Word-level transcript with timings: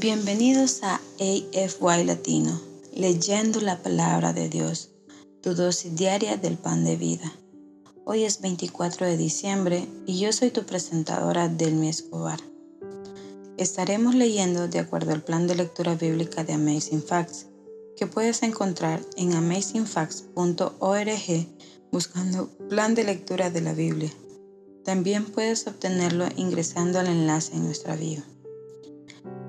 Bienvenidos 0.00 0.82
a 0.82 0.98
AFY 1.18 2.04
Latino, 2.06 2.58
leyendo 2.94 3.60
la 3.60 3.82
palabra 3.82 4.32
de 4.32 4.48
Dios, 4.48 4.88
tu 5.42 5.54
dosis 5.54 5.94
diaria 5.94 6.38
del 6.38 6.56
pan 6.56 6.82
de 6.82 6.96
vida. 6.96 7.30
Hoy 8.06 8.24
es 8.24 8.40
24 8.40 9.06
de 9.06 9.18
diciembre 9.18 9.86
y 10.06 10.18
yo 10.18 10.32
soy 10.32 10.50
tu 10.50 10.64
presentadora 10.64 11.50
Delmi 11.50 11.90
Escobar. 11.90 12.40
Estaremos 13.58 14.14
leyendo 14.14 14.66
de 14.66 14.78
acuerdo 14.78 15.12
al 15.12 15.22
plan 15.22 15.46
de 15.46 15.56
lectura 15.56 15.94
bíblica 15.94 16.42
de 16.42 16.54
Amazing 16.54 17.02
Facts, 17.02 17.44
que 17.98 18.06
puedes 18.06 18.42
encontrar 18.42 19.02
en 19.18 19.34
amazingfacts.org 19.34 21.48
buscando 21.92 22.48
plan 22.70 22.94
de 22.94 23.04
lectura 23.04 23.50
de 23.50 23.60
la 23.60 23.74
Biblia. 23.74 24.10
También 24.86 25.26
puedes 25.26 25.66
obtenerlo 25.66 26.26
ingresando 26.36 26.98
al 26.98 27.08
enlace 27.08 27.52
en 27.52 27.66
nuestra 27.66 27.94
bio. 27.94 28.22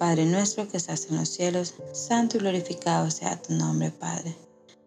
Padre 0.00 0.24
nuestro 0.24 0.66
que 0.66 0.78
estás 0.78 1.08
en 1.10 1.16
los 1.18 1.28
cielos, 1.28 1.74
santo 1.92 2.38
y 2.38 2.40
glorificado 2.40 3.10
sea 3.10 3.36
tu 3.36 3.52
nombre, 3.52 3.90
Padre. 3.90 4.34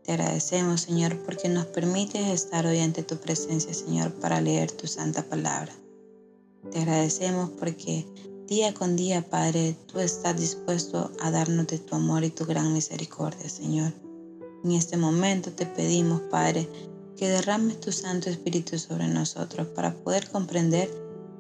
Te 0.04 0.14
agradecemos, 0.14 0.82
Señor, 0.82 1.20
porque 1.20 1.50
nos 1.50 1.68
permites 1.68 2.30
estar 2.30 2.66
hoy 2.66 2.80
ante 2.80 3.04
tu 3.04 3.18
presencia, 3.18 3.76
Señor, 3.76 4.12
para 4.16 4.42
leer 4.42 4.72
tu 4.72 4.88
santa 4.88 5.22
palabra. 5.22 5.72
Te 6.72 6.80
agradecemos 6.80 7.52
porque 7.60 8.08
día 8.48 8.74
con 8.74 8.96
día, 8.96 9.22
Padre, 9.30 9.78
tú 9.86 10.00
estás 10.00 10.36
dispuesto 10.36 11.12
a 11.20 11.30
darnos 11.30 11.68
de 11.68 11.78
tu 11.78 11.94
amor 11.94 12.24
y 12.24 12.32
tu 12.32 12.48
gran 12.48 12.74
misericordia, 12.74 13.48
Señor. 13.50 13.94
En 14.64 14.72
este 14.72 14.98
momento 14.98 15.52
te 15.52 15.68
pedimos, 15.68 16.22
Padre, 16.22 16.68
que 17.18 17.30
derrames 17.30 17.80
tu 17.80 17.92
Santo 17.92 18.32
Espíritu 18.32 18.80
sobre 18.80 19.08
nosotros 19.08 19.68
para 19.68 19.94
poder 19.94 20.28
comprender 20.32 20.90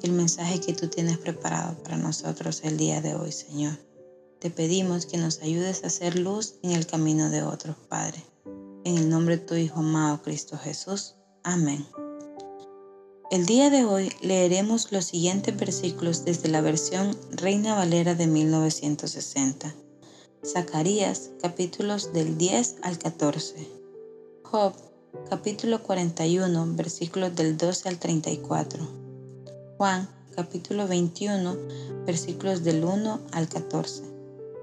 el 0.03 0.11
mensaje 0.11 0.59
que 0.59 0.73
tú 0.73 0.89
tienes 0.89 1.17
preparado 1.17 1.81
para 1.81 1.95
nosotros 1.95 2.61
el 2.65 2.77
día 2.77 3.01
de 3.01 3.15
hoy, 3.15 3.31
Señor. 3.31 3.79
Te 4.39 4.49
pedimos 4.49 5.05
que 5.05 5.17
nos 5.17 5.41
ayudes 5.41 5.83
a 5.83 5.87
hacer 5.87 6.19
luz 6.19 6.55
en 6.61 6.71
el 6.71 6.85
camino 6.85 7.29
de 7.29 7.41
otros, 7.41 7.77
Padre. 7.87 8.21
En 8.83 8.97
el 8.97 9.09
nombre 9.09 9.37
de 9.37 9.45
tu 9.45 9.55
Hijo 9.55 9.79
amado 9.79 10.21
Cristo 10.21 10.57
Jesús. 10.57 11.15
Amén. 11.43 11.87
El 13.31 13.45
día 13.45 13.69
de 13.69 13.85
hoy 13.85 14.11
leeremos 14.21 14.91
los 14.91 15.05
siguientes 15.05 15.55
versículos 15.55 16.25
desde 16.25 16.49
la 16.49 16.59
versión 16.59 17.17
Reina 17.31 17.73
Valera 17.73 18.13
de 18.13 18.27
1960. 18.27 19.73
Zacarías 20.45 21.31
capítulos 21.41 22.11
del 22.11 22.37
10 22.37 22.75
al 22.81 22.99
14. 22.99 23.55
Job 24.43 24.73
capítulo 25.29 25.81
41 25.81 26.75
versículos 26.75 27.33
del 27.37 27.55
12 27.55 27.87
al 27.87 27.99
34. 27.99 29.02
Juan 29.83 30.07
capítulo 30.33 30.87
21 30.87 31.57
versículos 32.05 32.63
del 32.63 32.85
1 32.85 33.19
al 33.33 33.49
14. 33.49 34.03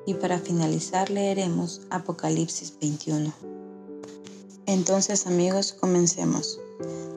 Y 0.07 0.15
para 0.15 0.39
finalizar 0.39 1.11
leeremos 1.11 1.83
Apocalipsis 1.91 2.73
21. 2.81 3.31
Entonces 4.65 5.27
amigos, 5.27 5.75
comencemos. 5.79 6.59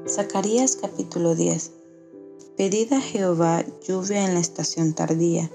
Zacarías 0.05 0.75
capítulo 0.75 1.33
10. 1.33 1.71
Pedid 2.57 2.91
a 2.91 3.00
Jehová 3.00 3.63
lluvia 3.88 4.25
en 4.25 4.33
la 4.33 4.41
estación 4.41 4.94
tardía. 4.94 5.49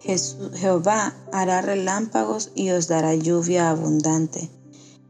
Jehová 0.00 1.16
hará 1.32 1.60
relámpagos 1.60 2.52
y 2.54 2.70
os 2.70 2.86
dará 2.86 3.16
lluvia 3.16 3.70
abundante, 3.70 4.48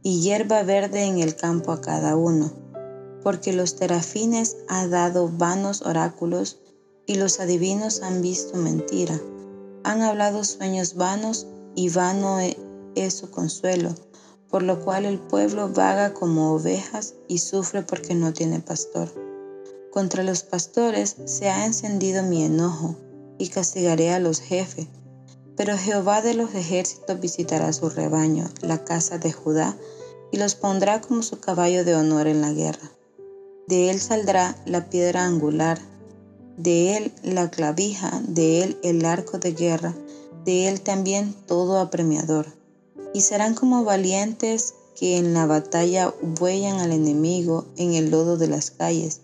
y 0.02 0.22
hierba 0.22 0.62
verde 0.62 1.02
en 1.04 1.18
el 1.18 1.36
campo 1.36 1.72
a 1.72 1.82
cada 1.82 2.16
uno 2.16 2.63
porque 3.24 3.54
los 3.54 3.74
terafines 3.74 4.58
ha 4.68 4.86
dado 4.86 5.28
vanos 5.28 5.82
oráculos 5.82 6.60
y 7.06 7.14
los 7.16 7.40
adivinos 7.40 8.02
han 8.02 8.20
visto 8.20 8.56
mentira. 8.56 9.18
Han 9.82 10.02
hablado 10.02 10.44
sueños 10.44 10.94
vanos 10.94 11.46
y 11.74 11.88
vano 11.88 12.38
e-, 12.38 12.56
es 12.94 13.14
su 13.14 13.30
consuelo, 13.30 13.94
por 14.48 14.62
lo 14.62 14.84
cual 14.84 15.06
el 15.06 15.18
pueblo 15.18 15.70
vaga 15.70 16.12
como 16.12 16.52
ovejas 16.52 17.14
y 17.26 17.38
sufre 17.38 17.82
porque 17.82 18.14
no 18.14 18.32
tiene 18.32 18.60
pastor. 18.60 19.08
Contra 19.90 20.22
los 20.22 20.42
pastores 20.42 21.16
se 21.24 21.48
ha 21.48 21.64
encendido 21.64 22.22
mi 22.22 22.44
enojo 22.44 22.94
y 23.38 23.48
castigaré 23.48 24.12
a 24.12 24.20
los 24.20 24.40
jefes. 24.40 24.86
Pero 25.56 25.78
Jehová 25.78 26.20
de 26.20 26.34
los 26.34 26.54
ejércitos 26.54 27.20
visitará 27.20 27.72
su 27.72 27.88
rebaño, 27.88 28.50
la 28.60 28.84
casa 28.84 29.18
de 29.18 29.32
Judá, 29.32 29.76
y 30.32 30.36
los 30.36 30.56
pondrá 30.56 31.00
como 31.00 31.22
su 31.22 31.38
caballo 31.38 31.84
de 31.84 31.94
honor 31.94 32.26
en 32.26 32.40
la 32.40 32.52
guerra. 32.52 32.90
De 33.66 33.88
él 33.88 33.98
saldrá 33.98 34.54
la 34.66 34.90
piedra 34.90 35.24
angular, 35.24 35.80
de 36.58 36.98
él 36.98 37.12
la 37.22 37.50
clavija, 37.50 38.20
de 38.28 38.62
él 38.62 38.78
el 38.82 39.02
arco 39.06 39.38
de 39.38 39.52
guerra, 39.52 39.94
de 40.44 40.68
él 40.68 40.82
también 40.82 41.34
todo 41.46 41.78
apremiador. 41.78 42.46
Y 43.14 43.22
serán 43.22 43.54
como 43.54 43.82
valientes 43.82 44.74
que 44.94 45.16
en 45.16 45.32
la 45.32 45.46
batalla 45.46 46.12
huellan 46.40 46.80
al 46.80 46.92
enemigo 46.92 47.64
en 47.78 47.94
el 47.94 48.10
lodo 48.10 48.36
de 48.36 48.48
las 48.48 48.70
calles, 48.70 49.22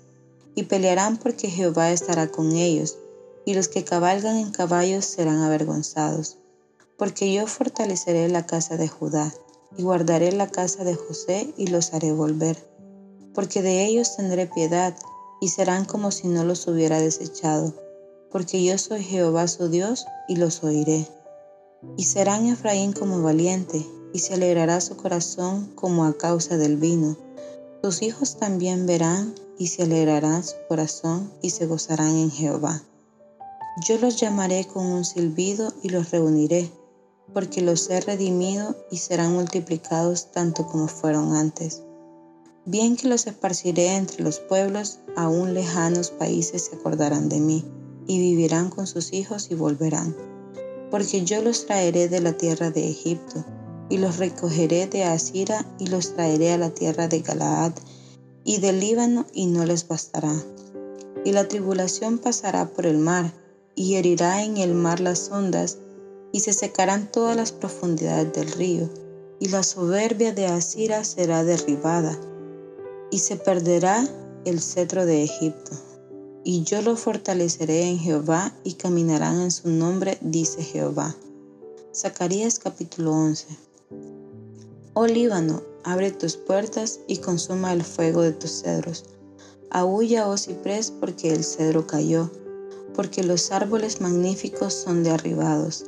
y 0.55 0.63
pelearán 0.63 1.19
porque 1.19 1.51
Jehová 1.51 1.93
estará 1.93 2.29
con 2.29 2.53
ellos, 2.53 2.97
y 3.45 3.53
los 3.53 3.69
que 3.69 3.85
cabalgan 3.85 4.39
en 4.39 4.53
caballos 4.53 5.05
serán 5.05 5.43
avergonzados. 5.43 6.39
Porque 6.97 7.31
yo 7.33 7.47
fortaleceré 7.47 8.29
la 8.31 8.47
casa 8.47 8.79
de 8.79 8.89
Judá, 8.89 9.35
y 9.77 9.83
guardaré 9.83 10.33
la 10.33 10.49
casa 10.49 10.83
de 10.83 10.95
José, 10.95 11.53
y 11.59 11.67
los 11.67 11.93
haré 11.93 12.13
volver 12.13 12.70
porque 13.35 13.63
de 13.63 13.85
ellos 13.87 14.17
tendré 14.17 14.47
piedad, 14.47 14.97
y 15.41 15.49
serán 15.49 15.85
como 15.85 16.11
si 16.11 16.29
no 16.29 16.45
los 16.45 16.67
hubiera 16.67 17.01
desechado, 17.01 17.75
porque 18.31 18.63
yo 18.63 18.77
soy 18.79 19.03
Jehová 19.03 19.49
su 19.49 19.69
Dios, 19.69 20.07
y 20.29 20.37
los 20.37 20.63
oiré. 20.63 21.09
Y 21.97 22.05
serán 22.05 22.47
Efraín 22.47 22.93
como 22.93 23.23
valiente, 23.23 23.87
y 24.13 24.19
se 24.19 24.35
alegrará 24.35 24.81
su 24.81 24.97
corazón 24.97 25.73
como 25.75 26.05
a 26.05 26.17
causa 26.17 26.57
del 26.57 26.77
vino. 26.77 27.17
Tus 27.83 28.03
hijos 28.03 28.37
también 28.37 28.87
verán, 28.87 29.35
y 29.59 29.69
se 29.69 29.85
alegrará 29.85 30.43
su 30.43 30.57
corazón, 30.69 31.33
y 31.43 31.51
se 31.51 31.67
gozarán 31.67 32.17
en 32.17 32.31
Jehová. 32.31 32.83
Yo 33.87 33.99
los 33.99 34.17
llamaré 34.17 34.67
con 34.67 34.85
un 34.85 35.05
silbido 35.05 35.73
y 35.83 35.89
los 35.89 36.11
reuniré, 36.11 36.71
porque 37.33 37.63
los 37.63 37.89
he 37.89 38.01
redimido 38.01 38.77
y 38.91 38.99
serán 38.99 39.33
multiplicados 39.33 40.33
tanto 40.33 40.67
como 40.67 40.89
fueron 40.89 41.35
antes. 41.35 41.83
Bien 42.71 42.97
que 42.97 43.09
los 43.09 43.27
esparciré 43.27 43.97
entre 43.97 44.23
los 44.23 44.39
pueblos, 44.39 45.01
aún 45.17 45.55
lejanos 45.55 46.13
países 46.13 46.67
se 46.67 46.77
acordarán 46.77 47.29
de 47.29 47.41
mí, 47.41 47.65
y 48.07 48.21
vivirán 48.21 48.71
con 48.71 48.87
sus 48.87 49.13
hijos 49.13 49.51
y 49.51 49.57
volverán. 49.57 50.15
Porque 50.89 51.25
yo 51.25 51.43
los 51.43 51.67
traeré 51.67 52.07
de 52.09 52.21
la 52.21 52.35
tierra 52.35 52.71
de 52.71 52.89
Egipto, 52.89 53.45
y 53.89 53.99
los 53.99 54.19
recogeré 54.19 54.87
de 54.87 55.03
Asira, 55.03 55.67
y 55.81 55.89
los 55.89 56.15
traeré 56.15 56.53
a 56.53 56.59
la 56.59 56.71
tierra 56.71 57.09
de 57.09 57.23
Galaad, 57.23 57.73
y 58.45 58.59
del 58.59 58.79
Líbano, 58.79 59.27
y 59.33 59.47
no 59.47 59.67
les 59.67 59.89
bastará. 59.89 60.33
Y 61.25 61.33
la 61.33 61.49
tribulación 61.49 62.19
pasará 62.19 62.69
por 62.69 62.87
el 62.87 62.99
mar, 62.99 63.33
y 63.75 63.97
herirá 63.97 64.45
en 64.45 64.59
el 64.59 64.75
mar 64.75 65.01
las 65.01 65.29
ondas, 65.33 65.79
y 66.31 66.39
se 66.39 66.53
secarán 66.53 67.11
todas 67.11 67.35
las 67.35 67.51
profundidades 67.51 68.33
del 68.33 68.53
río, 68.53 68.89
y 69.41 69.49
la 69.49 69.65
soberbia 69.65 70.33
de 70.33 70.47
Asira 70.47 71.03
será 71.03 71.43
derribada 71.43 72.17
y 73.11 73.19
se 73.19 73.37
perderá 73.37 74.07
el 74.45 74.61
cetro 74.61 75.05
de 75.05 75.25
Egipto. 75.25 75.73
Y 76.45 76.63
yo 76.63 76.81
lo 76.81 76.97
fortaleceré 76.97 77.83
en 77.83 77.99
Jehová 77.99 78.55
y 78.65 78.75
caminarán 78.75 79.41
en 79.41 79.51
su 79.51 79.69
nombre, 79.69 80.17
dice 80.21 80.63
Jehová. 80.63 81.15
Zacarías 81.95 82.59
capítulo 82.59 83.13
11. 83.13 83.47
Oh 84.95 85.07
Líbano, 85.07 85.63
abre 85.85 86.13
tus 86.13 86.37
puertas 86.37 87.01
y 87.07 87.19
consuma 87.19 87.73
el 87.73 87.85
fuego 87.85 88.23
de 88.23 88.33
tus 88.33 88.63
cedros. 88.63 89.05
Aúlla, 89.71 90.29
oh 90.29 90.37
ciprés, 90.37 90.91
porque 90.91 91.33
el 91.33 91.45
cedro 91.45 91.87
cayó, 91.87 92.31
porque 92.95 93.23
los 93.23 93.51
árboles 93.53 94.01
magníficos 94.01 94.73
son 94.73 95.03
derribados. 95.05 95.85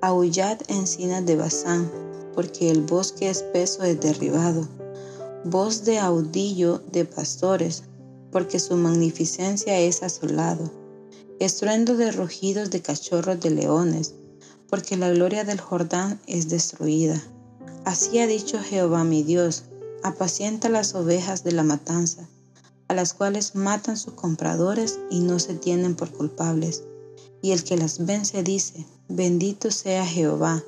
Aullad 0.00 0.58
encinas 0.68 1.26
de 1.26 1.36
Bazán, 1.36 1.90
porque 2.34 2.70
el 2.70 2.80
bosque 2.80 3.28
espeso 3.28 3.82
es 3.82 4.00
derribado 4.00 4.66
voz 5.44 5.84
de 5.84 5.98
audillo 5.98 6.82
de 6.92 7.04
pastores, 7.04 7.84
porque 8.30 8.58
su 8.58 8.76
magnificencia 8.76 9.78
es 9.78 10.02
asolado, 10.02 10.70
estruendo 11.38 11.96
de 11.96 12.12
rugidos 12.12 12.70
de 12.70 12.82
cachorros 12.82 13.40
de 13.40 13.50
leones, 13.50 14.14
porque 14.68 14.96
la 14.96 15.10
gloria 15.10 15.44
del 15.44 15.60
Jordán 15.60 16.20
es 16.26 16.48
destruida. 16.48 17.20
Así 17.84 18.18
ha 18.18 18.26
dicho 18.26 18.60
Jehová 18.60 19.04
mi 19.04 19.22
Dios, 19.22 19.64
apacienta 20.02 20.68
las 20.68 20.94
ovejas 20.94 21.42
de 21.42 21.52
la 21.52 21.62
matanza, 21.62 22.28
a 22.88 22.94
las 22.94 23.14
cuales 23.14 23.54
matan 23.54 23.96
sus 23.96 24.14
compradores 24.14 24.98
y 25.10 25.20
no 25.20 25.38
se 25.38 25.54
tienen 25.54 25.94
por 25.94 26.10
culpables. 26.12 26.84
Y 27.40 27.52
el 27.52 27.64
que 27.64 27.76
las 27.76 28.04
vence 28.04 28.42
dice, 28.42 28.84
bendito 29.08 29.70
sea 29.70 30.04
Jehová, 30.04 30.62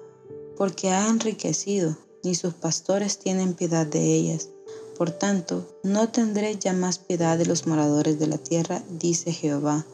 porque 0.56 0.90
ha 0.90 1.08
enriquecido, 1.08 1.96
ni 2.24 2.34
sus 2.34 2.54
pastores 2.54 3.18
tienen 3.18 3.54
piedad 3.54 3.86
de 3.86 4.14
ellas. 4.14 4.48
Por 4.96 5.10
tanto, 5.10 5.66
no 5.82 6.10
tendré 6.10 6.58
ya 6.58 6.72
más 6.72 6.98
piedad 6.98 7.38
de 7.38 7.46
los 7.46 7.66
moradores 7.66 8.18
de 8.18 8.26
la 8.26 8.38
tierra, 8.38 8.82
dice 8.90 9.32
Jehová. 9.32 9.86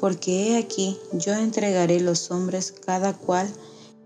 Porque 0.00 0.48
he 0.48 0.56
aquí, 0.58 0.98
yo 1.12 1.32
entregaré 1.34 2.00
los 2.00 2.30
hombres 2.30 2.72
cada 2.84 3.14
cual 3.14 3.48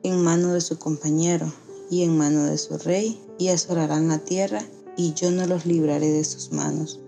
en 0.02 0.22
mano 0.22 0.52
de 0.52 0.60
su 0.60 0.78
compañero 0.78 1.52
y 1.90 2.04
en 2.04 2.16
mano 2.16 2.44
de 2.44 2.56
su 2.56 2.78
rey, 2.78 3.20
y 3.38 3.48
asolarán 3.48 4.08
la 4.08 4.18
tierra, 4.18 4.64
y 4.96 5.12
yo 5.14 5.30
no 5.30 5.46
los 5.46 5.66
libraré 5.66 6.08
de 6.10 6.24
sus 6.24 6.52
manos. 6.52 7.00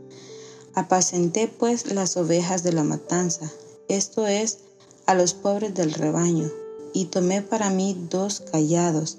Apacenté 0.74 1.46
pues 1.46 1.92
las 1.92 2.16
ovejas 2.16 2.62
de 2.62 2.72
la 2.72 2.82
matanza, 2.82 3.50
esto 3.88 4.26
es, 4.26 4.58
a 5.06 5.14
los 5.14 5.34
pobres 5.34 5.74
del 5.74 5.92
rebaño, 5.92 6.50
y 6.92 7.06
tomé 7.06 7.42
para 7.42 7.70
mí 7.70 8.06
dos 8.10 8.42
callados, 8.50 9.18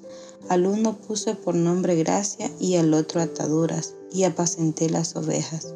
al 0.49 0.67
uno 0.67 0.97
puse 0.97 1.35
por 1.35 1.55
nombre 1.55 1.95
gracia 1.95 2.51
y 2.59 2.75
al 2.75 2.93
otro 2.93 3.21
ataduras, 3.21 3.95
y 4.11 4.23
apacenté 4.23 4.89
las 4.89 5.15
ovejas. 5.15 5.73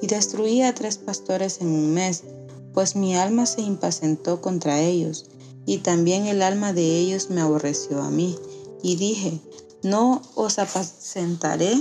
Y 0.00 0.06
destruí 0.06 0.62
a 0.62 0.74
tres 0.74 0.98
pastores 0.98 1.60
en 1.60 1.68
un 1.68 1.92
mes, 1.92 2.22
pues 2.72 2.96
mi 2.96 3.16
alma 3.16 3.46
se 3.46 3.62
impacientó 3.62 4.40
contra 4.40 4.80
ellos, 4.80 5.26
y 5.66 5.78
también 5.78 6.26
el 6.26 6.42
alma 6.42 6.72
de 6.72 6.98
ellos 6.98 7.30
me 7.30 7.40
aborreció 7.40 8.02
a 8.02 8.10
mí. 8.10 8.38
Y 8.82 8.96
dije, 8.96 9.40
no 9.82 10.22
os 10.34 10.58
apacentaré, 10.58 11.78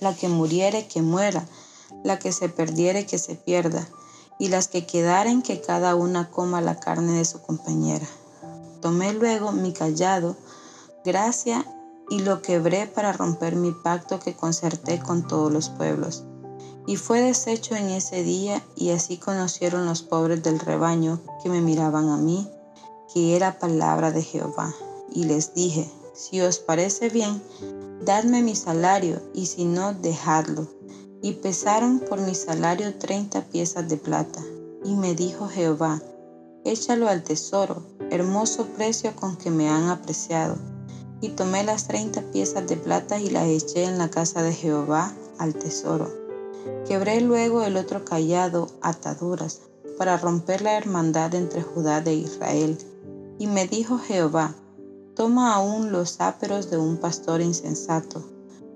la 0.00 0.14
que 0.14 0.28
muriere 0.28 0.86
que 0.86 1.02
muera, 1.02 1.46
la 2.04 2.18
que 2.18 2.32
se 2.32 2.48
perdiere 2.48 3.06
que 3.06 3.18
se 3.18 3.34
pierda, 3.34 3.88
y 4.38 4.48
las 4.48 4.68
que 4.68 4.86
quedaren 4.86 5.42
que 5.42 5.60
cada 5.60 5.96
una 5.96 6.30
coma 6.30 6.60
la 6.60 6.78
carne 6.78 7.18
de 7.18 7.24
su 7.24 7.40
compañera. 7.42 8.06
Tomé 8.80 9.12
luego 9.12 9.50
mi 9.50 9.72
callado, 9.72 10.36
gracia 11.08 11.64
y 12.10 12.20
lo 12.20 12.42
quebré 12.42 12.86
para 12.86 13.12
romper 13.12 13.56
mi 13.56 13.72
pacto 13.72 14.20
que 14.20 14.34
concerté 14.34 15.00
con 15.00 15.26
todos 15.26 15.50
los 15.50 15.70
pueblos. 15.70 16.24
Y 16.86 16.96
fue 16.96 17.20
deshecho 17.20 17.74
en 17.76 17.88
ese 17.88 18.22
día, 18.22 18.62
y 18.76 18.90
así 18.90 19.16
conocieron 19.16 19.86
los 19.86 20.02
pobres 20.02 20.42
del 20.42 20.58
rebaño 20.58 21.20
que 21.42 21.48
me 21.48 21.60
miraban 21.60 22.08
a 22.10 22.16
mí, 22.16 22.48
que 23.12 23.36
era 23.36 23.58
palabra 23.58 24.10
de 24.10 24.22
Jehová. 24.22 24.74
Y 25.10 25.24
les 25.24 25.54
dije, 25.54 25.90
si 26.14 26.40
os 26.40 26.58
parece 26.58 27.08
bien, 27.08 27.42
dadme 28.04 28.42
mi 28.42 28.54
salario, 28.54 29.20
y 29.34 29.46
si 29.46 29.64
no, 29.64 29.94
dejadlo. 29.94 30.68
Y 31.22 31.32
pesaron 31.32 32.00
por 32.00 32.20
mi 32.20 32.34
salario 32.34 32.94
treinta 32.98 33.42
piezas 33.44 33.88
de 33.88 33.96
plata. 33.96 34.40
Y 34.84 34.94
me 34.94 35.14
dijo 35.14 35.48
Jehová, 35.48 36.00
échalo 36.64 37.08
al 37.08 37.22
tesoro, 37.22 37.82
hermoso 38.10 38.66
precio 38.76 39.14
con 39.16 39.36
que 39.36 39.50
me 39.50 39.68
han 39.68 39.88
apreciado 39.88 40.56
y 41.20 41.30
tomé 41.30 41.64
las 41.64 41.88
treinta 41.88 42.22
piezas 42.32 42.66
de 42.66 42.76
plata 42.76 43.18
y 43.18 43.30
las 43.30 43.46
eché 43.46 43.84
en 43.84 43.98
la 43.98 44.10
casa 44.10 44.42
de 44.42 44.52
Jehová 44.52 45.12
al 45.38 45.54
tesoro. 45.54 46.10
Quebré 46.86 47.20
luego 47.20 47.62
el 47.62 47.76
otro 47.76 48.04
callado, 48.04 48.68
ataduras, 48.82 49.60
para 49.96 50.16
romper 50.16 50.62
la 50.62 50.76
hermandad 50.76 51.34
entre 51.34 51.62
Judá 51.62 52.02
e 52.06 52.14
Israel. 52.14 52.78
Y 53.38 53.46
me 53.46 53.66
dijo 53.66 53.98
Jehová, 53.98 54.54
toma 55.14 55.54
aún 55.54 55.90
los 55.90 56.20
áperos 56.20 56.70
de 56.70 56.78
un 56.78 56.96
pastor 56.96 57.40
insensato, 57.40 58.24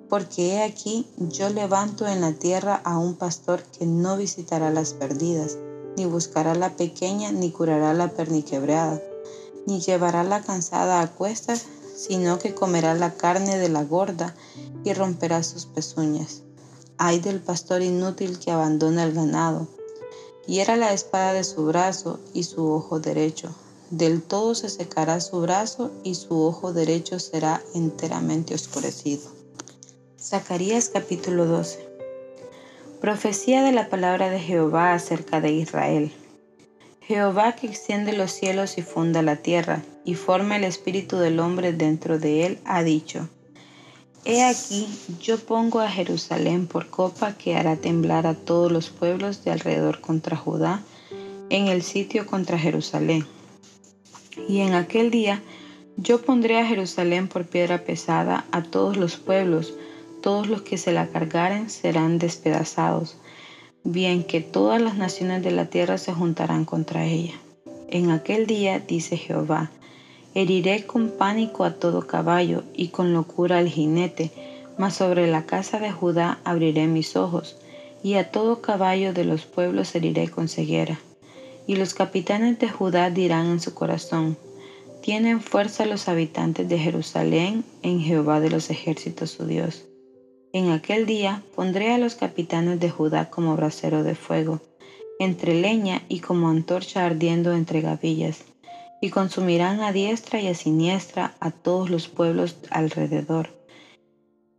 porque 0.09 0.55
he 0.55 0.63
aquí 0.63 1.07
yo 1.17 1.49
levanto 1.49 2.07
en 2.07 2.21
la 2.21 2.33
tierra 2.33 2.75
a 2.85 2.99
un 2.99 3.15
pastor 3.15 3.63
que 3.63 3.87
no 3.87 4.17
visitará 4.17 4.71
las 4.71 4.95
perdidas, 4.95 5.59
ni 5.97 6.07
buscará 6.07 6.55
la 6.55 6.77
pequeña, 6.77 7.33
ni 7.33 7.51
curará 7.51 7.95
la 7.95 8.09
perniquebrada, 8.09 9.01
ni 9.67 9.81
llevará 9.81 10.25
la 10.25 10.43
cansada 10.43 11.01
a 11.01 11.09
cuestas, 11.09 11.67
sino 12.07 12.39
que 12.39 12.55
comerá 12.55 12.95
la 12.95 13.15
carne 13.15 13.59
de 13.59 13.69
la 13.69 13.85
gorda 13.85 14.35
y 14.85 14.93
romperá 14.93 15.43
sus 15.45 15.67
pezuñas. 15.67 16.43
Ay 16.99 17.21
del 17.21 17.41
pastor 17.41 17.83
inútil 17.83 18.39
que 18.41 18.51
abandona 18.51 19.05
el 19.05 19.13
ganado. 19.13 19.69
Y 20.47 20.59
era 20.59 20.77
la 20.77 20.93
espada 20.93 21.33
de 21.33 21.45
su 21.45 21.65
brazo 21.67 22.19
y 22.35 22.43
su 22.43 22.67
ojo 22.69 22.99
derecho. 22.99 23.55
Del 23.91 24.23
todo 24.23 24.57
se 24.57 24.69
secará 24.69 25.21
su 25.21 25.41
brazo 25.41 25.93
y 26.03 26.17
su 26.17 26.43
ojo 26.43 26.73
derecho 26.73 27.21
será 27.21 27.63
enteramente 27.75 28.55
oscurecido. 28.55 29.31
Zacarías 30.21 30.89
capítulo 30.89 31.47
12. 31.47 31.89
Profecía 33.01 33.63
de 33.63 33.73
la 33.73 33.89
palabra 33.89 34.29
de 34.31 34.41
Jehová 34.41 34.95
acerca 34.95 35.41
de 35.41 35.53
Israel. 35.53 36.13
Jehová 37.07 37.53
que 37.53 37.67
extiende 37.67 38.13
los 38.13 38.31
cielos 38.31 38.79
y 38.79 38.83
funda 38.83 39.23
la 39.23 39.37
tierra, 39.37 39.83
y 40.05 40.15
forma 40.15 40.57
el 40.57 40.65
espíritu 40.65 41.17
del 41.17 41.41
hombre 41.41 41.73
dentro 41.73 42.19
de 42.19 42.47
él, 42.47 42.59
ha 42.65 42.85
dicho, 42.85 43.29
He 44.25 44.45
aquí, 44.45 44.87
yo 45.21 45.37
pongo 45.39 45.81
a 45.81 45.91
Jerusalén 45.91 46.69
por 46.69 46.87
copa 46.89 47.33
que 47.33 47.57
hará 47.57 47.75
temblar 47.75 48.29
a 48.29 48.35
todos 48.35 48.71
los 48.71 48.91
pueblos 48.91 49.43
de 49.43 49.51
alrededor 49.51 50.01
contra 50.01 50.37
Judá, 50.37 50.81
en 51.51 51.67
el 51.67 51.83
sitio 51.83 52.25
contra 52.25 52.57
Jerusalén. 52.57 53.27
Y 54.49 54.61
en 54.61 54.75
aquel 54.75 55.11
día 55.11 55.43
yo 55.97 56.23
pondré 56.23 56.61
a 56.61 56.67
Jerusalén 56.67 57.27
por 57.27 57.47
piedra 57.47 57.83
pesada 57.83 58.45
a 58.53 58.63
todos 58.63 58.97
los 58.97 59.17
pueblos, 59.17 59.75
todos 60.23 60.47
los 60.47 60.63
que 60.63 60.79
se 60.79 60.93
la 60.93 61.09
cargaren 61.09 61.69
serán 61.69 62.21
despedazados 62.21 63.17
bien 63.85 64.25
que 64.25 64.41
todas 64.41 64.81
las 64.81 64.97
naciones 64.97 65.43
de 65.43 65.51
la 65.51 65.67
tierra 65.67 65.99
se 65.99 66.13
juntarán 66.13 66.65
contra 66.65 67.05
ella. 67.05 67.35
En 67.89 68.11
aquel 68.11 68.47
día, 68.47 68.81
dice 68.81 69.17
Jehová, 69.17 69.71
heriré 70.35 70.87
con 70.87 71.11
pánico 71.11 71.65
a 71.65 71.75
todo 71.75 72.07
caballo 72.07 72.63
y 72.75 72.89
con 72.89 73.13
locura 73.13 73.59
al 73.59 73.69
jinete, 73.69 74.31
mas 74.79 74.95
sobre 74.95 75.27
la 75.27 75.45
casa 75.45 75.79
de 75.79 75.93
Judá 75.93 76.39
abriré 76.45 76.87
mis 76.87 77.17
ojos, 77.17 77.57
y 78.03 78.15
a 78.15 78.31
todo 78.31 78.63
caballo 78.63 79.13
de 79.13 79.25
los 79.25 79.45
pueblos 79.45 79.95
heriré 79.95 80.29
con 80.29 80.49
ceguera. 80.49 80.99
Y 81.67 81.77
los 81.77 81.95
capitanes 81.95 82.59
de 82.59 82.69
Judá 82.69 83.11
dirán 83.11 83.47
en 83.47 83.61
su 83.61 83.75
corazón, 83.75 84.37
tienen 85.03 85.41
fuerza 85.41 85.85
los 85.85 86.09
habitantes 86.09 86.69
de 86.69 86.79
Jerusalén 86.79 87.65
en 87.83 88.01
Jehová 88.01 88.41
de 88.41 88.51
los 88.51 88.71
ejércitos 88.71 89.31
su 89.33 89.47
Dios. 89.47 89.85
En 90.55 90.69
aquel 90.69 91.07
día 91.07 91.43
pondré 91.57 91.95
a 91.95 91.99
los 91.99 92.15
capitanes 92.15 92.79
de 92.79 92.91
Judá 92.91 93.31
como 93.31 93.57
brasero 93.57 94.03
de 94.03 94.15
fuego, 94.15 94.61
entre 95.19 95.55
leña 95.55 96.03
y 96.11 96.21
como 96.21 96.51
antorcha 96.51 97.07
ardiendo 97.07 97.55
entre 97.55 97.81
gavillas, 97.81 98.45
y 99.01 99.09
consumirán 99.09 99.81
a 99.81 99.93
diestra 99.93 100.43
y 100.43 100.49
a 100.49 100.55
siniestra 100.55 101.35
a 101.41 101.53
todos 101.53 101.89
los 101.89 102.09
pueblos 102.09 102.57
alrededor. 102.69 103.49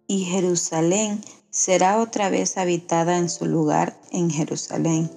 Y 0.07 0.25
Jerusalén 0.25 1.21
será 1.51 1.99
otra 2.01 2.31
vez 2.31 2.57
habitada 2.57 3.19
en 3.19 3.29
su 3.29 3.45
lugar 3.45 3.95
en 4.11 4.31
Jerusalén. 4.31 5.11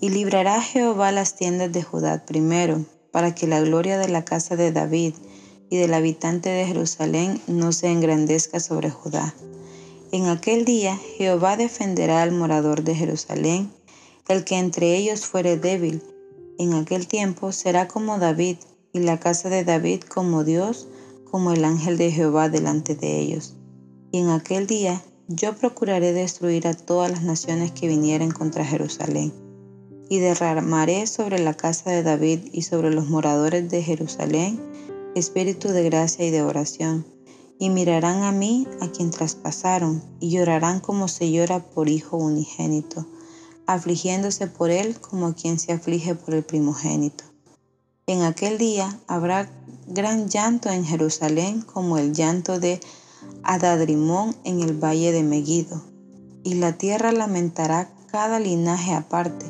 Y 0.00 0.08
librará 0.08 0.60
Jehová 0.60 1.12
las 1.12 1.36
tiendas 1.36 1.72
de 1.72 1.84
Judá 1.84 2.24
primero, 2.26 2.84
para 3.12 3.32
que 3.32 3.46
la 3.46 3.60
gloria 3.60 3.96
de 3.96 4.08
la 4.08 4.24
casa 4.24 4.56
de 4.56 4.72
David 4.72 5.14
y 5.70 5.76
del 5.76 5.94
habitante 5.94 6.48
de 6.48 6.66
Jerusalén 6.66 7.40
no 7.46 7.70
se 7.70 7.92
engrandezca 7.92 8.58
sobre 8.58 8.90
Judá 8.90 9.34
en 10.12 10.26
aquel 10.26 10.64
día 10.64 10.96
Jehová 11.16 11.56
defenderá 11.56 12.22
al 12.22 12.32
morador 12.32 12.82
de 12.82 12.94
Jerusalén, 12.94 13.70
el 14.28 14.44
que 14.44 14.58
entre 14.58 14.96
ellos 14.96 15.26
fuere 15.26 15.56
débil. 15.56 16.02
En 16.58 16.74
aquel 16.74 17.06
tiempo 17.06 17.52
será 17.52 17.88
como 17.88 18.18
David, 18.18 18.56
y 18.92 18.98
la 19.00 19.20
casa 19.20 19.48
de 19.48 19.64
David 19.64 20.02
como 20.02 20.42
Dios, 20.42 20.88
como 21.30 21.52
el 21.52 21.64
ángel 21.64 21.96
de 21.96 22.10
Jehová 22.10 22.48
delante 22.48 22.96
de 22.96 23.20
ellos. 23.20 23.54
Y 24.10 24.18
en 24.18 24.30
aquel 24.30 24.66
día 24.66 25.02
yo 25.28 25.54
procuraré 25.54 26.12
destruir 26.12 26.66
a 26.66 26.74
todas 26.74 27.10
las 27.10 27.22
naciones 27.22 27.70
que 27.70 27.86
vinieren 27.86 28.32
contra 28.32 28.64
Jerusalén. 28.64 29.32
Y 30.08 30.18
derramaré 30.18 31.06
sobre 31.06 31.38
la 31.38 31.54
casa 31.54 31.90
de 31.90 32.02
David 32.02 32.40
y 32.52 32.62
sobre 32.62 32.92
los 32.92 33.08
moradores 33.08 33.70
de 33.70 33.80
Jerusalén 33.80 34.60
espíritu 35.14 35.68
de 35.68 35.84
gracia 35.84 36.26
y 36.26 36.30
de 36.30 36.42
oración 36.42 37.04
y 37.60 37.68
mirarán 37.68 38.22
a 38.22 38.32
mí 38.32 38.66
a 38.80 38.88
quien 38.88 39.10
traspasaron, 39.10 40.02
y 40.18 40.30
llorarán 40.30 40.80
como 40.80 41.08
se 41.08 41.30
llora 41.30 41.60
por 41.60 41.90
hijo 41.90 42.16
unigénito, 42.16 43.06
afligiéndose 43.66 44.46
por 44.46 44.70
él 44.70 44.98
como 44.98 45.34
quien 45.34 45.58
se 45.58 45.72
aflige 45.72 46.14
por 46.14 46.34
el 46.34 46.42
primogénito. 46.42 47.22
En 48.06 48.22
aquel 48.22 48.56
día 48.56 48.98
habrá 49.06 49.50
gran 49.86 50.30
llanto 50.30 50.70
en 50.70 50.86
Jerusalén 50.86 51.60
como 51.60 51.98
el 51.98 52.14
llanto 52.14 52.58
de 52.58 52.80
Adadrimón 53.42 54.34
en 54.44 54.62
el 54.62 54.72
valle 54.72 55.12
de 55.12 55.22
Megiddo, 55.22 55.84
y 56.42 56.54
la 56.54 56.78
tierra 56.78 57.12
lamentará 57.12 57.92
cada 58.10 58.40
linaje 58.40 58.94
aparte, 58.94 59.44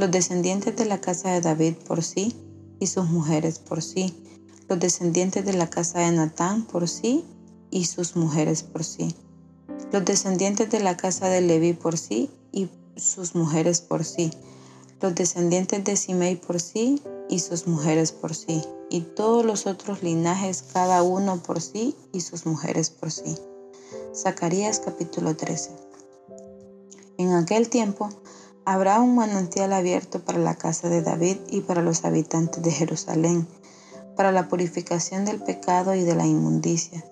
los 0.00 0.10
descendientes 0.10 0.74
de 0.74 0.84
la 0.84 1.00
casa 1.00 1.30
de 1.30 1.42
David 1.42 1.74
por 1.86 2.02
sí, 2.02 2.34
y 2.80 2.88
sus 2.88 3.08
mujeres 3.08 3.60
por 3.60 3.82
sí, 3.82 4.12
los 4.68 4.80
descendientes 4.80 5.44
de 5.44 5.52
la 5.52 5.70
casa 5.70 6.00
de 6.00 6.10
Natán 6.10 6.62
por 6.64 6.88
sí 6.88 7.24
y 7.70 7.84
sus 7.84 8.16
mujeres 8.16 8.62
por 8.62 8.84
sí, 8.84 9.14
los 9.92 10.04
descendientes 10.04 10.70
de 10.70 10.80
la 10.80 10.96
casa 10.96 11.28
de 11.28 11.40
Leví 11.40 11.72
por 11.72 11.98
sí 11.98 12.30
y 12.52 12.68
sus 12.96 13.34
mujeres 13.34 13.80
por 13.80 14.04
sí, 14.04 14.30
los 15.00 15.14
descendientes 15.14 15.84
de 15.84 15.96
Simei 15.96 16.36
por 16.36 16.60
sí 16.60 17.02
y 17.28 17.40
sus 17.40 17.66
mujeres 17.66 18.12
por 18.12 18.34
sí, 18.34 18.62
y 18.90 19.00
todos 19.00 19.44
los 19.44 19.66
otros 19.66 20.02
linajes 20.02 20.62
cada 20.72 21.02
uno 21.02 21.42
por 21.42 21.60
sí 21.60 21.96
y 22.12 22.20
sus 22.20 22.46
mujeres 22.46 22.90
por 22.90 23.10
sí. 23.10 23.36
Zacarías 24.14 24.80
capítulo 24.80 25.36
13. 25.36 25.70
En 27.18 27.32
aquel 27.32 27.68
tiempo 27.68 28.08
habrá 28.64 29.00
un 29.00 29.14
manantial 29.14 29.72
abierto 29.72 30.20
para 30.24 30.38
la 30.38 30.56
casa 30.56 30.88
de 30.88 31.02
David 31.02 31.36
y 31.50 31.60
para 31.60 31.82
los 31.82 32.04
habitantes 32.04 32.62
de 32.62 32.70
Jerusalén, 32.70 33.46
para 34.16 34.32
la 34.32 34.48
purificación 34.48 35.24
del 35.24 35.42
pecado 35.42 35.94
y 35.94 36.02
de 36.02 36.14
la 36.14 36.26
inmundicia. 36.26 37.04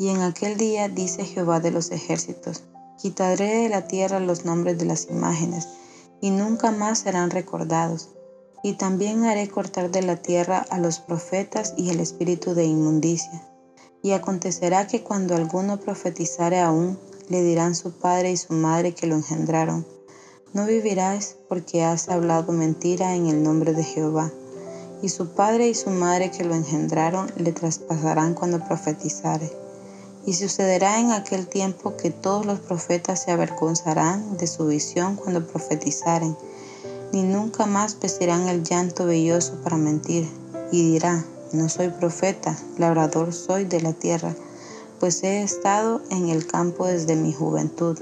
Y 0.00 0.10
en 0.10 0.22
aquel 0.22 0.56
día 0.56 0.88
dice 0.88 1.24
Jehová 1.24 1.58
de 1.58 1.72
los 1.72 1.90
ejércitos, 1.90 2.62
quitaré 2.98 3.62
de 3.62 3.68
la 3.68 3.88
tierra 3.88 4.20
los 4.20 4.44
nombres 4.44 4.78
de 4.78 4.84
las 4.84 5.08
imágenes, 5.10 5.66
y 6.20 6.30
nunca 6.30 6.70
más 6.70 7.00
serán 7.00 7.30
recordados. 7.30 8.10
Y 8.62 8.74
también 8.74 9.24
haré 9.24 9.48
cortar 9.48 9.90
de 9.90 10.02
la 10.02 10.16
tierra 10.16 10.64
a 10.70 10.78
los 10.78 11.00
profetas 11.00 11.74
y 11.76 11.90
el 11.90 11.98
espíritu 11.98 12.54
de 12.54 12.64
inmundicia. 12.64 13.42
Y 14.02 14.12
acontecerá 14.12 14.86
que 14.86 15.02
cuando 15.02 15.34
alguno 15.34 15.80
profetizare 15.80 16.60
aún, 16.60 16.96
le 17.28 17.42
dirán 17.42 17.74
su 17.74 17.92
padre 17.92 18.30
y 18.30 18.36
su 18.36 18.52
madre 18.52 18.94
que 18.94 19.08
lo 19.08 19.16
engendraron. 19.16 19.84
No 20.52 20.64
vivirás 20.66 21.36
porque 21.48 21.82
has 21.82 22.08
hablado 22.08 22.52
mentira 22.52 23.16
en 23.16 23.26
el 23.26 23.42
nombre 23.42 23.72
de 23.72 23.82
Jehová. 23.82 24.32
Y 25.02 25.08
su 25.08 25.34
padre 25.34 25.68
y 25.68 25.74
su 25.74 25.90
madre 25.90 26.30
que 26.30 26.44
lo 26.44 26.54
engendraron 26.54 27.30
le 27.36 27.52
traspasarán 27.52 28.34
cuando 28.34 28.64
profetizare. 28.64 29.67
Y 30.26 30.34
sucederá 30.34 31.00
en 31.00 31.12
aquel 31.12 31.46
tiempo 31.46 31.96
que 31.96 32.10
todos 32.10 32.44
los 32.44 32.60
profetas 32.60 33.22
se 33.22 33.30
avergonzarán 33.30 34.36
de 34.36 34.46
su 34.46 34.66
visión 34.66 35.16
cuando 35.16 35.46
profetizaren, 35.46 36.36
ni 37.12 37.22
nunca 37.22 37.66
más 37.66 37.98
vestirán 37.98 38.48
el 38.48 38.62
llanto 38.62 39.06
velloso 39.06 39.54
para 39.62 39.76
mentir, 39.76 40.28
y 40.70 40.92
dirá, 40.92 41.24
no 41.52 41.68
soy 41.68 41.88
profeta, 41.88 42.58
labrador 42.76 43.32
soy 43.32 43.64
de 43.64 43.80
la 43.80 43.94
tierra, 43.94 44.34
pues 45.00 45.22
he 45.22 45.42
estado 45.42 46.02
en 46.10 46.28
el 46.28 46.46
campo 46.46 46.86
desde 46.86 47.16
mi 47.16 47.32
juventud. 47.32 47.98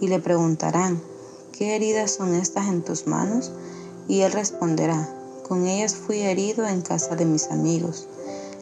Y 0.00 0.08
le 0.08 0.20
preguntarán, 0.20 1.02
¿qué 1.52 1.76
heridas 1.76 2.12
son 2.12 2.34
estas 2.34 2.68
en 2.68 2.82
tus 2.82 3.06
manos? 3.06 3.52
Y 4.06 4.20
él 4.20 4.32
responderá, 4.32 5.08
con 5.46 5.66
ellas 5.66 5.94
fui 5.94 6.20
herido 6.20 6.66
en 6.66 6.82
casa 6.82 7.16
de 7.16 7.24
mis 7.24 7.50
amigos. 7.50 8.06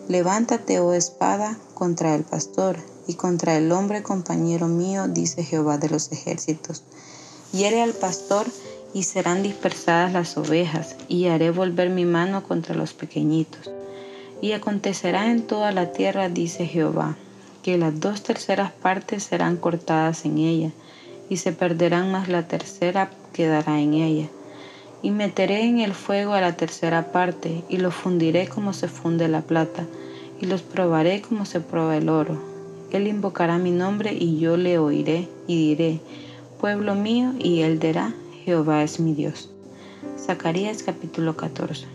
Levántate, 0.09 0.79
oh 0.79 0.93
espada, 0.93 1.59
contra 1.75 2.15
el 2.15 2.23
pastor 2.23 2.77
y 3.09 3.15
contra 3.15 3.57
el 3.57 3.73
hombre 3.73 4.05
compañero 4.05 4.69
mío, 4.69 5.09
dice 5.09 5.43
Jehová 5.43 5.79
de 5.79 5.89
los 5.89 6.13
ejércitos. 6.13 6.85
Hiere 7.53 7.83
al 7.83 7.93
pastor 7.93 8.47
y 8.95 9.03
serán 9.03 9.43
dispersadas 9.43 10.13
las 10.13 10.37
ovejas, 10.37 10.95
y 11.09 11.27
haré 11.27 11.51
volver 11.51 11.91
mi 11.91 12.05
mano 12.05 12.45
contra 12.45 12.77
los 12.77 12.95
pequeñitos. 12.95 13.69
Y 14.41 14.53
acontecerá 14.53 15.29
en 15.33 15.45
toda 15.45 15.73
la 15.73 15.91
tierra, 15.91 16.29
dice 16.29 16.67
Jehová, 16.67 17.17
que 17.65 17.77
las 17.77 17.99
dos 17.99 18.23
terceras 18.23 18.71
partes 18.71 19.25
serán 19.25 19.57
cortadas 19.57 20.25
en 20.25 20.39
ella, 20.39 20.71
y 21.29 21.39
se 21.39 21.51
perderán 21.51 22.13
más 22.13 22.29
la 22.29 22.47
tercera 22.47 23.11
quedará 23.33 23.81
en 23.81 23.95
ella 23.95 24.29
y 25.03 25.11
meteré 25.11 25.65
en 25.65 25.81
el 25.81 25.93
fuego 25.93 26.33
a 26.33 26.41
la 26.41 26.57
tercera 26.57 27.13
parte, 27.13 27.63
y 27.69 27.77
los 27.77 27.95
fundiré 27.95 28.49
como 28.49 28.73
se 28.73 28.89
funde 28.89 29.29
la 29.29 29.43
plata, 29.43 29.87
y 30.41 30.47
los 30.47 30.63
probaré 30.63 31.23
como 31.23 31.45
se 31.45 31.61
prueba 31.61 31.97
el 31.97 32.09
oro. 32.09 32.39
Él 32.91 33.07
invocará 33.07 33.59
mi 33.59 33.71
nombre, 33.71 34.13
y 34.13 34.39
yo 34.39 34.57
le 34.57 34.79
oiré, 34.79 35.29
y 35.47 35.69
diré, 35.69 36.01
pueblo 36.61 36.95
mío, 36.95 37.33
y 37.39 37.61
él 37.61 37.79
dirá, 37.79 38.15
Jehová 38.45 38.83
es 38.83 39.01
mi 39.01 39.15
Dios. 39.15 39.51
Zacarías 40.19 40.83
capítulo 40.83 41.37
14. 41.37 41.87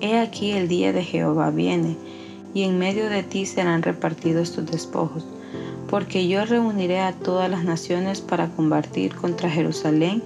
He 0.00 0.18
aquí 0.18 0.52
el 0.52 0.68
día 0.68 0.92
de 0.92 1.02
Jehová 1.02 1.50
viene, 1.50 1.96
y 2.54 2.62
en 2.62 2.78
medio 2.78 3.08
de 3.08 3.22
ti 3.22 3.46
serán 3.46 3.82
repartidos 3.82 4.52
tus 4.52 4.66
despojos, 4.66 5.26
porque 5.88 6.26
yo 6.26 6.44
reuniré 6.44 7.00
a 7.00 7.12
todas 7.12 7.50
las 7.50 7.64
naciones 7.64 8.20
para 8.20 8.48
combatir 8.48 9.14
contra 9.14 9.50
Jerusalén 9.50 10.22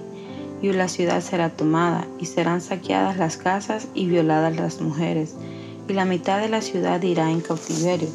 y 0.61 0.71
la 0.73 0.89
ciudad 0.89 1.21
será 1.21 1.49
tomada, 1.49 2.07
y 2.19 2.25
serán 2.25 2.61
saqueadas 2.61 3.17
las 3.17 3.37
casas 3.37 3.87
y 3.93 4.07
violadas 4.07 4.55
las 4.55 4.81
mujeres, 4.81 5.35
y 5.87 5.93
la 5.93 6.05
mitad 6.05 6.39
de 6.39 6.49
la 6.49 6.61
ciudad 6.61 7.01
irá 7.01 7.31
en 7.31 7.41
cautiverio, 7.41 8.09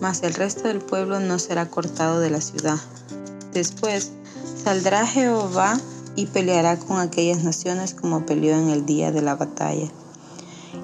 mas 0.00 0.22
el 0.22 0.34
resto 0.34 0.68
del 0.68 0.78
pueblo 0.78 1.20
no 1.20 1.38
será 1.38 1.68
cortado 1.68 2.20
de 2.20 2.30
la 2.30 2.40
ciudad. 2.40 2.78
Después 3.52 4.12
saldrá 4.62 5.06
Jehová 5.06 5.78
y 6.16 6.26
peleará 6.26 6.78
con 6.78 6.98
aquellas 6.98 7.44
naciones 7.44 7.94
como 7.94 8.24
peleó 8.24 8.56
en 8.56 8.70
el 8.70 8.86
día 8.86 9.12
de 9.12 9.22
la 9.22 9.36
batalla. 9.36 9.88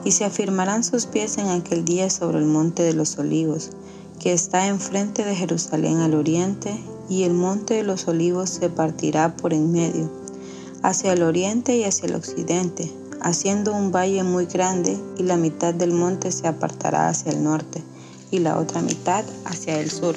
Y 0.05 0.13
se 0.13 0.25
afirmarán 0.25 0.85
sus 0.85 1.07
pies 1.07 1.39
en 1.39 1.49
aquel 1.49 1.85
día 1.85 2.11
sobre 2.11 2.39
el 2.39 2.45
monte 2.45 2.83
de 2.83 2.93
los 2.93 3.19
olivos, 3.19 3.71
que 4.21 4.33
está 4.33 4.67
enfrente 4.67 5.25
de 5.25 5.35
Jerusalén 5.35 5.99
al 5.99 6.15
oriente, 6.15 6.79
y 7.09 7.23
el 7.23 7.35
monte 7.35 7.75
de 7.75 7.83
los 7.85 8.07
olivos 8.09 8.51
se 8.51 8.69
partirá 8.69 9.37
por 9.37 9.53
en 9.53 9.73
medio 9.73 10.26
hacia 10.87 11.15
el 11.15 11.25
oriente 11.25 11.77
y 11.77 11.83
hacia 11.83 12.07
el 12.07 12.15
occidente, 12.15 12.93
haciendo 13.21 13.73
un 13.73 13.91
valle 13.91 14.23
muy 14.23 14.47
grande, 14.47 14.97
y 15.19 15.25
la 15.25 15.37
mitad 15.37 15.75
del 15.75 15.91
monte 15.91 16.31
se 16.31 16.47
apartará 16.47 17.09
hacia 17.09 17.33
el 17.33 17.43
norte, 17.43 17.83
y 18.31 18.39
la 18.39 18.57
otra 18.57 18.83
mitad 18.83 19.25
hacia 19.45 19.81
el 19.81 19.91
sur. 19.91 20.15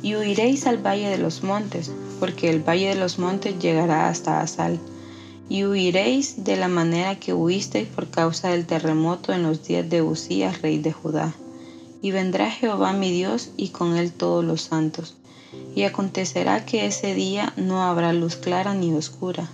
Y 0.00 0.14
huiréis 0.14 0.68
al 0.68 0.78
valle 0.78 1.08
de 1.08 1.18
los 1.18 1.42
montes, 1.42 1.90
porque 2.20 2.50
el 2.50 2.60
valle 2.60 2.90
de 2.90 2.94
los 2.94 3.18
montes 3.18 3.58
llegará 3.58 4.08
hasta 4.08 4.40
Asal. 4.40 4.78
Y 5.48 5.64
huiréis 5.64 6.44
de 6.44 6.56
la 6.56 6.68
manera 6.68 7.18
que 7.18 7.34
huisteis 7.34 7.88
por 7.88 8.10
causa 8.10 8.50
del 8.50 8.64
terremoto 8.64 9.32
en 9.32 9.42
los 9.42 9.66
días 9.66 9.90
de 9.90 10.02
Usías, 10.02 10.62
rey 10.62 10.78
de 10.78 10.92
Judá. 10.92 11.34
Y 12.00 12.12
vendrá 12.12 12.48
Jehová 12.48 12.92
mi 12.92 13.10
Dios 13.10 13.50
y 13.56 13.70
con 13.70 13.96
él 13.96 14.12
todos 14.12 14.44
los 14.44 14.62
santos 14.62 15.16
y 15.74 15.82
acontecerá 15.82 16.64
que 16.64 16.86
ese 16.86 17.14
día 17.14 17.52
no 17.56 17.82
habrá 17.82 18.12
luz 18.12 18.36
clara 18.36 18.74
ni 18.74 18.92
oscura. 18.92 19.48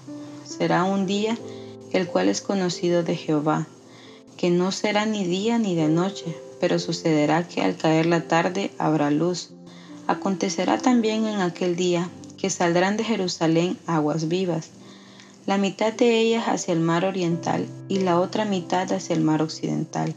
Será 0.45 0.85
un 0.85 1.07
día 1.07 1.39
el 1.93 2.07
cual 2.07 2.29
es 2.29 2.41
conocido 2.41 3.03
de 3.03 3.17
Jehová, 3.17 3.67
que 4.37 4.51
no 4.51 4.73
será 4.73 5.07
ni 5.07 5.25
día 5.25 5.59
ni 5.59 5.75
de 5.75 5.89
noche, 5.89 6.37
pero 6.61 6.79
sucederá 6.79 7.49
que 7.49 7.63
al 7.63 7.77
caer 7.77 8.07
la 8.07 8.29
tarde 8.29 8.71
habrá 8.79 9.11
luz. 9.11 9.51
Acontecerá 10.07 10.79
también 10.79 11.27
en 11.27 11.41
aquel 11.41 11.77
día 11.77 12.09
que 12.37 12.51
saldrán 12.51 12.97
de 12.97 13.05
Jerusalén 13.05 13.79
aguas 13.87 14.29
vivas, 14.29 14.71
la 15.47 15.59
mitad 15.59 15.93
de 15.93 16.21
ellas 16.21 16.45
hacia 16.47 16.73
el 16.73 16.81
mar 16.81 17.05
oriental 17.05 17.67
y 17.89 18.01
la 18.01 18.21
otra 18.21 18.45
mitad 18.45 18.93
hacia 18.93 19.17
el 19.17 19.23
mar 19.23 19.43
occidental, 19.43 20.15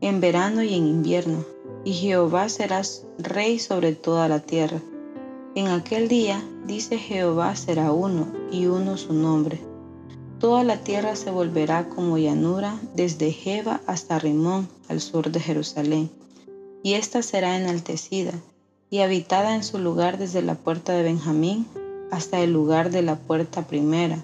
en 0.00 0.20
verano 0.20 0.62
y 0.62 0.74
en 0.74 0.86
invierno, 0.86 1.44
y 1.84 1.92
Jehová 1.92 2.48
será 2.48 2.82
rey 3.18 3.58
sobre 3.58 3.94
toda 3.94 4.28
la 4.28 4.40
tierra. 4.40 4.80
En 5.56 5.68
aquel 5.68 6.08
día, 6.08 6.44
dice 6.66 6.98
Jehová, 6.98 7.56
será 7.56 7.90
uno, 7.90 8.26
y 8.52 8.66
uno 8.66 8.98
su 8.98 9.14
nombre. 9.14 9.58
Toda 10.38 10.62
la 10.64 10.80
tierra 10.84 11.16
se 11.16 11.30
volverá 11.30 11.88
como 11.88 12.18
llanura 12.18 12.78
desde 12.94 13.32
Jeba 13.32 13.80
hasta 13.86 14.18
Rimón, 14.18 14.68
al 14.90 15.00
sur 15.00 15.30
de 15.30 15.40
Jerusalén. 15.40 16.10
Y 16.82 16.92
ésta 16.92 17.22
será 17.22 17.56
enaltecida 17.56 18.32
y 18.90 18.98
habitada 18.98 19.54
en 19.54 19.64
su 19.64 19.78
lugar 19.78 20.18
desde 20.18 20.42
la 20.42 20.56
puerta 20.56 20.92
de 20.92 21.04
Benjamín 21.04 21.66
hasta 22.10 22.40
el 22.40 22.52
lugar 22.52 22.90
de 22.90 23.00
la 23.00 23.16
puerta 23.16 23.66
primera, 23.66 24.22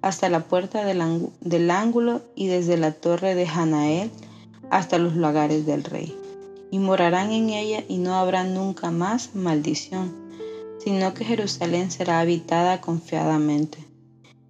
hasta 0.00 0.28
la 0.30 0.40
puerta 0.40 0.84
del, 0.84 1.28
del 1.40 1.70
ángulo 1.70 2.22
y 2.34 2.48
desde 2.48 2.76
la 2.76 2.90
torre 2.90 3.36
de 3.36 3.46
Hanael 3.46 4.10
hasta 4.68 4.98
los 4.98 5.14
lagares 5.14 5.64
del 5.64 5.84
rey. 5.84 6.12
Y 6.72 6.80
morarán 6.80 7.30
en 7.30 7.50
ella 7.50 7.84
y 7.86 7.98
no 7.98 8.16
habrá 8.16 8.42
nunca 8.42 8.90
más 8.90 9.36
maldición 9.36 10.21
sino 10.82 11.14
que 11.14 11.24
Jerusalén 11.24 11.90
será 11.90 12.20
habitada 12.20 12.80
confiadamente. 12.80 13.78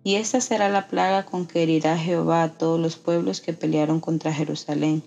Y 0.04 0.16
esta 0.16 0.40
será 0.40 0.68
la 0.68 0.88
plaga 0.88 1.26
con 1.26 1.46
que 1.46 1.62
herirá 1.62 1.96
Jehová 1.96 2.42
a 2.42 2.52
todos 2.52 2.80
los 2.80 2.96
pueblos 2.96 3.40
que 3.40 3.52
pelearon 3.52 4.00
contra 4.00 4.32
Jerusalén. 4.32 5.02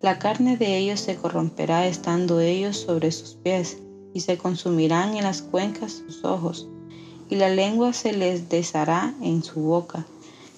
La 0.00 0.18
carne 0.18 0.56
de 0.56 0.78
ellos 0.78 1.00
se 1.00 1.16
corromperá 1.16 1.86
estando 1.86 2.40
ellos 2.40 2.76
sobre 2.76 3.12
sus 3.12 3.34
pies, 3.34 3.78
y 4.14 4.20
se 4.20 4.36
consumirán 4.36 5.16
en 5.16 5.24
las 5.24 5.42
cuencas 5.42 6.02
sus 6.06 6.24
ojos, 6.24 6.68
y 7.30 7.36
la 7.36 7.48
lengua 7.48 7.92
se 7.92 8.12
les 8.12 8.48
deshará 8.48 9.14
en 9.22 9.42
su 9.42 9.60
boca. 9.60 10.04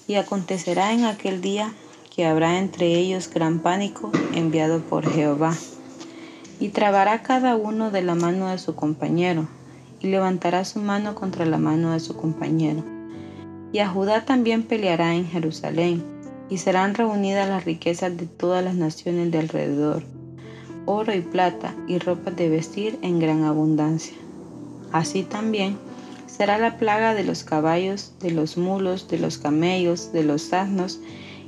Y 0.07 0.15
acontecerá 0.15 0.93
en 0.93 1.05
aquel 1.05 1.41
día 1.41 1.73
que 2.15 2.27
habrá 2.27 2.59
entre 2.59 2.95
ellos 2.95 3.29
gran 3.29 3.61
pánico 3.61 4.13
enviado 4.35 4.81
por 4.81 5.11
Jehová. 5.11 5.57
Y 6.61 6.69
trabará 6.69 7.23
cada 7.23 7.57
uno 7.57 7.91
de 7.91 8.03
la 8.03 8.15
mano 8.15 8.49
de 8.49 8.59
su 8.59 8.75
compañero, 8.75 9.49
y 10.05 10.09
levantará 10.09 10.65
su 10.65 10.81
mano 10.81 11.15
contra 11.15 11.47
la 11.47 11.57
mano 11.57 11.93
de 11.93 12.01
su 12.01 12.15
compañero. 12.15 12.85
Y 13.73 13.79
a 13.79 13.89
Judá 13.89 14.25
también 14.25 14.63
peleará 14.63 15.15
en 15.15 15.27
Jerusalén, 15.27 16.05
y 16.51 16.59
serán 16.59 16.95
reunidas 16.95 17.49
las 17.49 17.65
riquezas 17.65 18.17
de 18.17 18.27
todas 18.27 18.63
las 18.63 18.75
naciones 18.75 19.33
de 19.33 19.39
alrededor, 19.39 20.03
oro 20.85 21.15
y 21.15 21.23
plata 21.23 21.75
y 21.89 21.99
ropas 21.99 22.37
de 22.37 22.51
vestir 22.51 22.99
en 23.01 23.19
gran 23.19 23.45
abundancia. 23.45 24.15
Así 24.93 25.23
también 25.23 25.79
será 26.27 26.59
la 26.59 26.77
plaga 26.77 27.15
de 27.15 27.25
los 27.25 27.43
caballos, 27.43 28.13
de 28.21 28.31
los 28.31 28.59
mulos, 28.59 29.09
de 29.09 29.19
los 29.19 29.39
camellos, 29.39 30.13
de 30.13 30.23
los 30.23 30.53
asnos 30.53 31.01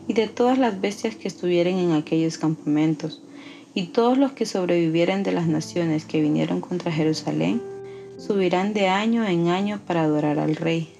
y 0.09 0.15
de 0.15 0.29
todas 0.29 0.59
las 0.59 0.81
bestias 0.81 1.15
que 1.15 1.29
estuvieren 1.29 1.77
en 1.77 1.93
aquellos 1.93 2.39
campamentos, 2.39 3.23
y 3.75 3.89
todos 3.89 4.17
los 4.17 4.33
que 4.33 4.47
sobrevivieren 4.47 5.23
de 5.23 5.33
las 5.33 5.47
naciones 5.47 6.07
que 6.07 6.23
vinieron 6.23 6.63
contra 6.63 6.91
Jerusalén, 6.91 7.61
subirán 8.19 8.73
de 8.75 8.89
año 8.89 9.25
en 9.27 9.49
año 9.49 9.81
para 9.87 10.03
adorar 10.03 10.39
al 10.39 10.57
Rey, 10.57 10.93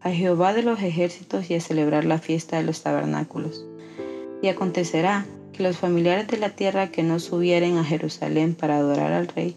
a 0.00 0.10
Jehová 0.10 0.52
de 0.54 0.62
los 0.62 0.80
ejércitos 0.82 1.50
y 1.50 1.54
a 1.54 1.60
celebrar 1.60 2.04
la 2.04 2.18
fiesta 2.18 2.56
de 2.56 2.64
los 2.64 2.82
tabernáculos. 2.82 3.64
Y 4.42 4.48
acontecerá 4.48 5.26
que 5.52 5.62
los 5.62 5.76
familiares 5.76 6.26
de 6.28 6.38
la 6.38 6.50
tierra 6.50 6.90
que 6.90 7.02
no 7.02 7.20
subieren 7.20 7.78
a 7.78 7.84
Jerusalén 7.84 8.54
para 8.54 8.76
adorar 8.76 9.12
al 9.12 9.28
Rey, 9.28 9.56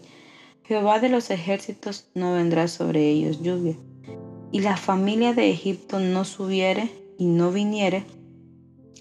Jehová 0.64 1.00
de 1.00 1.08
los 1.08 1.30
ejércitos 1.30 2.06
no 2.14 2.34
vendrá 2.34 2.68
sobre 2.68 3.08
ellos 3.08 3.42
lluvia. 3.42 3.74
Y 4.52 4.60
la 4.60 4.76
familia 4.76 5.34
de 5.34 5.50
Egipto 5.50 5.98
no 5.98 6.24
subiere 6.24 6.90
y 7.18 7.26
no 7.26 7.50
viniere, 7.50 8.04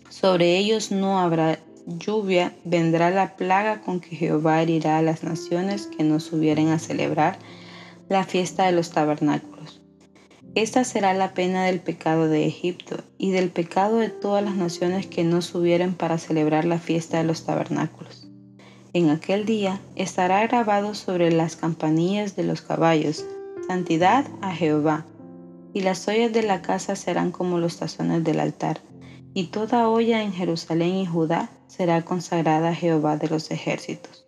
sobre 0.09 0.57
ellos 0.57 0.91
no 0.91 1.19
habrá 1.19 1.59
lluvia, 1.85 2.55
vendrá 2.63 3.11
la 3.11 3.35
plaga 3.35 3.81
con 3.81 3.99
que 3.99 4.15
Jehová 4.15 4.61
herirá 4.61 4.97
a 4.97 5.01
las 5.01 5.23
naciones 5.23 5.87
que 5.87 6.03
no 6.03 6.19
subieren 6.19 6.69
a 6.69 6.79
celebrar 6.79 7.37
la 8.09 8.23
fiesta 8.23 8.65
de 8.65 8.71
los 8.71 8.91
tabernáculos. 8.91 9.81
Esta 10.55 10.83
será 10.83 11.13
la 11.13 11.33
pena 11.33 11.65
del 11.65 11.79
pecado 11.79 12.27
de 12.27 12.47
Egipto 12.47 13.03
y 13.17 13.31
del 13.31 13.49
pecado 13.49 13.97
de 13.97 14.09
todas 14.09 14.43
las 14.43 14.55
naciones 14.55 15.05
que 15.05 15.23
no 15.23 15.41
subieren 15.41 15.93
para 15.93 16.17
celebrar 16.17 16.65
la 16.65 16.79
fiesta 16.79 17.17
de 17.17 17.25
los 17.25 17.45
tabernáculos. 17.45 18.27
En 18.93 19.09
aquel 19.09 19.45
día 19.45 19.79
estará 19.95 20.41
grabado 20.47 20.95
sobre 20.95 21.31
las 21.31 21.55
campanillas 21.55 22.35
de 22.35 22.43
los 22.43 22.61
caballos, 22.61 23.25
santidad 23.67 24.25
a 24.41 24.55
Jehová, 24.55 25.05
y 25.73 25.81
las 25.81 26.07
ollas 26.07 26.33
de 26.33 26.41
la 26.41 26.61
casa 26.61 26.95
serán 26.95 27.31
como 27.31 27.59
los 27.59 27.77
tazones 27.77 28.23
del 28.23 28.39
altar, 28.39 28.79
y 29.33 29.47
toda 29.47 29.89
olla 29.89 30.23
en 30.23 30.33
Jerusalén 30.33 30.95
y 30.95 31.05
Judá 31.05 31.51
será 31.67 32.03
consagrada 32.03 32.69
a 32.69 32.75
Jehová 32.75 33.17
de 33.17 33.27
los 33.27 33.51
ejércitos. 33.51 34.26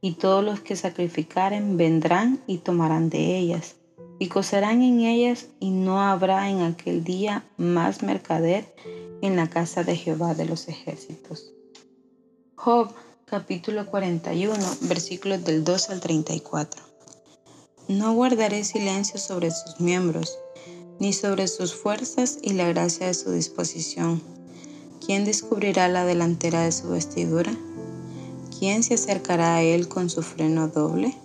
Y 0.00 0.12
todos 0.14 0.44
los 0.44 0.60
que 0.60 0.76
sacrificaren 0.76 1.76
vendrán 1.76 2.40
y 2.46 2.58
tomarán 2.58 3.08
de 3.10 3.38
ellas 3.38 3.76
y 4.18 4.28
cocerán 4.28 4.82
en 4.82 5.00
ellas, 5.00 5.46
y 5.60 5.70
no 5.70 6.00
habrá 6.00 6.48
en 6.50 6.62
aquel 6.62 7.04
día 7.04 7.44
más 7.56 8.02
mercader 8.02 8.74
en 9.20 9.36
la 9.36 9.48
casa 9.48 9.84
de 9.84 9.96
Jehová 9.96 10.34
de 10.34 10.46
los 10.46 10.68
ejércitos. 10.68 11.52
Job 12.54 12.92
capítulo 13.26 13.86
41 13.86 14.54
versículos 14.82 15.44
del 15.44 15.64
2 15.64 15.90
al 15.90 16.00
34. 16.00 16.82
No 17.88 18.14
guardaré 18.14 18.64
silencio 18.64 19.18
sobre 19.18 19.50
sus 19.50 19.80
miembros, 19.80 20.38
ni 20.98 21.12
sobre 21.12 21.46
sus 21.46 21.74
fuerzas 21.74 22.38
y 22.42 22.54
la 22.54 22.68
gracia 22.68 23.06
de 23.06 23.14
su 23.14 23.32
disposición. 23.32 24.22
¿Quién 25.04 25.24
descubrirá 25.24 25.88
la 25.88 26.04
delantera 26.04 26.62
de 26.62 26.72
su 26.72 26.88
vestidura? 26.88 27.52
¿Quién 28.66 28.82
se 28.82 28.94
acercará 28.94 29.54
a 29.54 29.62
él 29.62 29.86
con 29.86 30.10
su 30.10 30.22
freno 30.22 30.66
doble? 30.66 31.16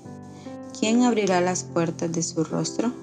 ¿Quién 0.80 1.02
abrirá 1.02 1.42
las 1.42 1.64
puertas 1.64 2.12
de 2.12 2.22
su 2.22 2.44
rostro? 2.44 2.94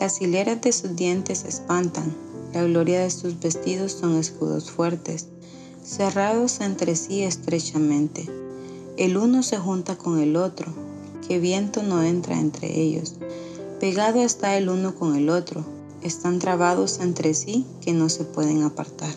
Las 0.00 0.20
hileras 0.20 0.60
de 0.60 0.72
sus 0.72 0.96
dientes 0.96 1.44
espantan, 1.44 2.12
la 2.52 2.64
gloria 2.64 2.98
de 2.98 3.10
sus 3.10 3.38
vestidos 3.38 3.92
son 3.92 4.16
escudos 4.18 4.72
fuertes, 4.72 5.28
cerrados 5.84 6.60
entre 6.60 6.96
sí 6.96 7.22
estrechamente. 7.22 8.28
El 8.96 9.16
uno 9.16 9.44
se 9.44 9.58
junta 9.58 9.96
con 9.96 10.18
el 10.18 10.34
otro, 10.34 10.72
que 11.28 11.38
viento 11.38 11.84
no 11.84 12.02
entra 12.02 12.40
entre 12.40 12.76
ellos. 12.76 13.18
Pegado 13.78 14.20
está 14.20 14.56
el 14.56 14.68
uno 14.68 14.96
con 14.96 15.14
el 15.14 15.30
otro, 15.30 15.64
están 16.02 16.40
trabados 16.40 16.98
entre 16.98 17.34
sí 17.34 17.64
que 17.80 17.92
no 17.92 18.08
se 18.08 18.24
pueden 18.24 18.64
apartar. 18.64 19.14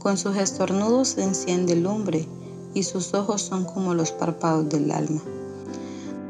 Con 0.00 0.18
sus 0.18 0.36
estornudos 0.38 1.10
se 1.10 1.22
enciende 1.22 1.76
lumbre 1.76 2.26
y 2.74 2.84
sus 2.84 3.14
ojos 3.14 3.42
son 3.42 3.64
como 3.64 3.94
los 3.94 4.12
párpados 4.12 4.68
del 4.68 4.90
alma. 4.90 5.22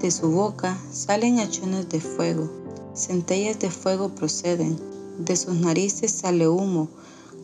De 0.00 0.10
su 0.10 0.30
boca 0.30 0.78
salen 0.92 1.38
hachones 1.38 1.88
de 1.88 2.00
fuego, 2.00 2.50
centellas 2.94 3.58
de 3.58 3.70
fuego 3.70 4.08
proceden, 4.10 4.78
de 5.18 5.36
sus 5.36 5.54
narices 5.54 6.10
sale 6.10 6.48
humo, 6.48 6.88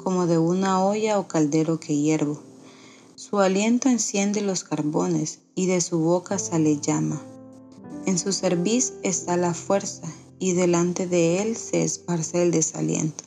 como 0.03 0.27
de 0.27 0.39
una 0.39 0.85
olla 0.85 1.19
o 1.19 1.29
caldero 1.29 1.79
que 1.79 1.97
hiervo. 1.97 2.41
Su 3.15 3.41
aliento 3.41 3.89
enciende 3.89 4.41
los 4.41 4.65
carbones 4.65 5.41
y 5.55 5.67
de 5.67 5.81
su 5.81 5.99
boca 5.99 6.39
sale 6.39 6.81
llama. 6.81 7.21
En 8.07 8.19
su 8.19 8.33
cerviz 8.33 8.95
está 9.03 9.37
la 9.37 9.53
fuerza 9.53 10.07
y 10.39 10.53
delante 10.53 11.07
de 11.07 11.43
él 11.43 11.57
se 11.57 11.83
esparce 11.83 12.43
el 12.43 12.53
desaliento. 12.53 13.25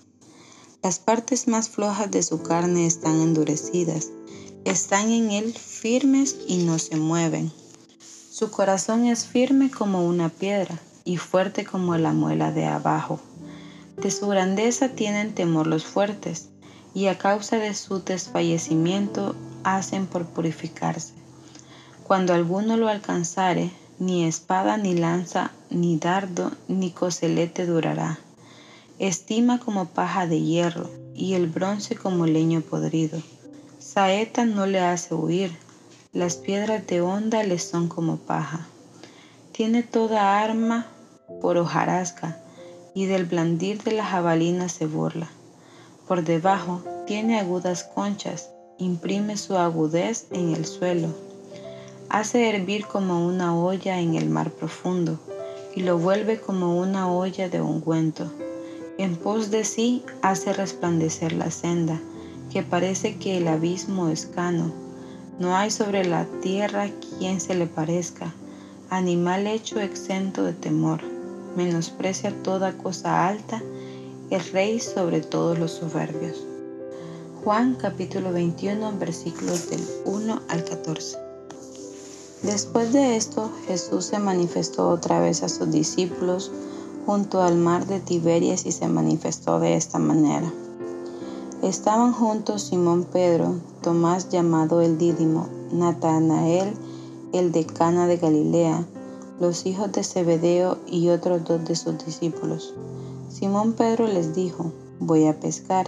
Las 0.82 1.00
partes 1.00 1.48
más 1.48 1.70
flojas 1.70 2.10
de 2.10 2.24
su 2.24 2.42
carne 2.42 2.86
están 2.86 3.20
endurecidas, 3.20 4.10
están 4.66 5.12
en 5.12 5.32
él 5.32 5.54
firmes 5.54 6.38
y 6.48 6.58
no 6.58 6.80
se 6.80 6.98
mueven. 6.98 7.52
Su 8.32 8.52
corazón 8.52 9.06
es 9.06 9.26
firme 9.26 9.72
como 9.72 10.06
una 10.06 10.30
piedra 10.30 10.80
y 11.06 11.18
fuerte 11.18 11.66
como 11.66 11.98
la 11.98 12.14
muela 12.14 12.52
de 12.52 12.66
abajo. 12.66 13.20
De 13.98 14.12
su 14.12 14.28
grandeza 14.28 14.90
tienen 14.90 15.34
temor 15.34 15.68
los 15.68 15.84
fuertes, 15.84 16.50
y 16.94 17.08
a 17.08 17.18
causa 17.18 17.58
de 17.58 17.74
su 17.74 18.04
desfallecimiento 18.04 19.36
hacen 19.64 20.08
por 20.08 20.26
purificarse. 20.26 21.14
Cuando 22.04 22.34
alguno 22.34 22.78
lo 22.78 22.88
alcanzare, 22.88 23.72
ni 24.00 24.26
espada, 24.26 24.78
ni 24.78 24.96
lanza, 24.96 25.52
ni 25.70 25.98
dardo, 25.98 26.52
ni 26.68 26.92
coselete 26.92 27.66
durará. 27.66 28.20
Estima 28.98 29.60
como 29.60 29.86
paja 29.86 30.28
de 30.28 30.42
hierro, 30.42 30.90
y 31.14 31.34
el 31.34 31.48
bronce 31.48 31.96
como 31.96 32.26
leño 32.26 32.62
podrido. 32.62 33.22
Saeta 34.00 34.46
no 34.46 34.66
le 34.66 34.80
hace 34.80 35.14
huir, 35.14 35.52
las 36.14 36.38
piedras 36.38 36.88
de 36.88 37.02
onda 37.02 37.44
le 37.44 37.60
son 37.60 37.90
como 37.90 38.16
paja. 38.16 38.66
Tiene 39.52 39.84
toda 39.84 40.40
arma 40.40 40.88
por 41.42 41.58
hojarasca 41.58 42.38
y 42.96 43.08
del 43.08 43.26
blandir 43.26 43.84
de 43.84 43.92
la 43.92 44.06
jabalina 44.06 44.70
se 44.70 44.86
burla. 44.86 45.28
Por 46.08 46.24
debajo 46.24 46.82
tiene 47.08 47.42
agudas 47.42 47.84
conchas, 47.84 48.52
imprime 48.78 49.36
su 49.36 49.58
agudez 49.58 50.28
en 50.32 50.56
el 50.56 50.66
suelo. 50.66 51.10
Hace 52.08 52.50
hervir 52.50 52.86
como 52.86 53.28
una 53.28 53.54
olla 53.54 54.00
en 54.00 54.16
el 54.16 54.30
mar 54.30 54.50
profundo 54.50 55.20
y 55.76 55.82
lo 55.82 55.98
vuelve 55.98 56.40
como 56.40 56.80
una 56.80 57.12
olla 57.12 57.50
de 57.50 57.62
ungüento. 57.62 58.32
En 58.98 59.18
pos 59.18 59.52
de 59.52 59.66
sí 59.66 60.06
hace 60.22 60.54
resplandecer 60.54 61.34
la 61.34 61.52
senda, 61.52 62.00
que 62.52 62.64
parece 62.64 63.18
que 63.18 63.38
el 63.38 63.48
abismo 63.48 64.10
es 64.10 64.26
cano 64.26 64.72
no 65.40 65.56
hay 65.56 65.72
sobre 65.72 66.04
la 66.04 66.26
tierra 66.42 66.90
quien 67.18 67.40
se 67.40 67.56
le 67.56 67.66
parezca, 67.66 68.34
animal 68.90 69.48
hecho 69.48 69.80
exento 69.80 70.44
de 70.44 70.52
temor, 70.52 71.00
menosprecia 71.56 72.36
toda 72.44 72.78
cosa 72.78 73.26
alta, 73.26 73.64
el 74.32 74.44
rey 74.52 74.82
sobre 74.82 75.22
todos 75.22 75.58
los 75.58 75.72
soberbios. 75.72 76.46
Juan 77.42 77.76
capítulo 77.76 78.34
21 78.34 78.98
versículos 79.00 79.70
del 79.70 79.82
1 80.04 80.42
al 80.50 80.66
14. 80.66 81.18
Después 82.44 82.92
de 82.92 83.16
esto, 83.16 83.50
Jesús 83.66 84.04
se 84.04 84.20
manifestó 84.20 84.90
otra 84.90 85.22
vez 85.22 85.42
a 85.42 85.48
sus 85.48 85.72
discípulos 85.72 86.52
junto 87.06 87.42
al 87.42 87.56
mar 87.56 87.88
de 87.88 88.02
Tiberias 88.02 88.66
y 88.66 88.74
se 88.74 88.90
manifestó 88.90 89.62
de 89.62 89.76
esta 89.76 90.00
manera. 90.00 90.52
Estaban 91.62 92.14
juntos 92.14 92.62
Simón 92.62 93.04
Pedro, 93.04 93.56
Tomás 93.82 94.30
llamado 94.30 94.80
el 94.80 94.98
Dídimo, 94.98 95.50
Natanael, 95.74 96.74
el 97.34 97.52
de 97.52 97.66
Cana 97.66 98.08
de 98.08 98.16
Galilea, 98.16 98.88
los 99.42 99.66
hijos 99.66 99.92
de 99.92 100.06
Zebedeo 100.06 100.78
y 100.88 101.10
otros 101.10 101.44
dos 101.44 101.66
de 101.66 101.76
sus 101.76 102.06
discípulos. 102.06 102.74
Simón 103.28 103.74
Pedro 103.74 104.08
les 104.08 104.34
dijo, 104.34 104.72
voy 105.02 105.28
a 105.28 105.38
pescar. 105.42 105.88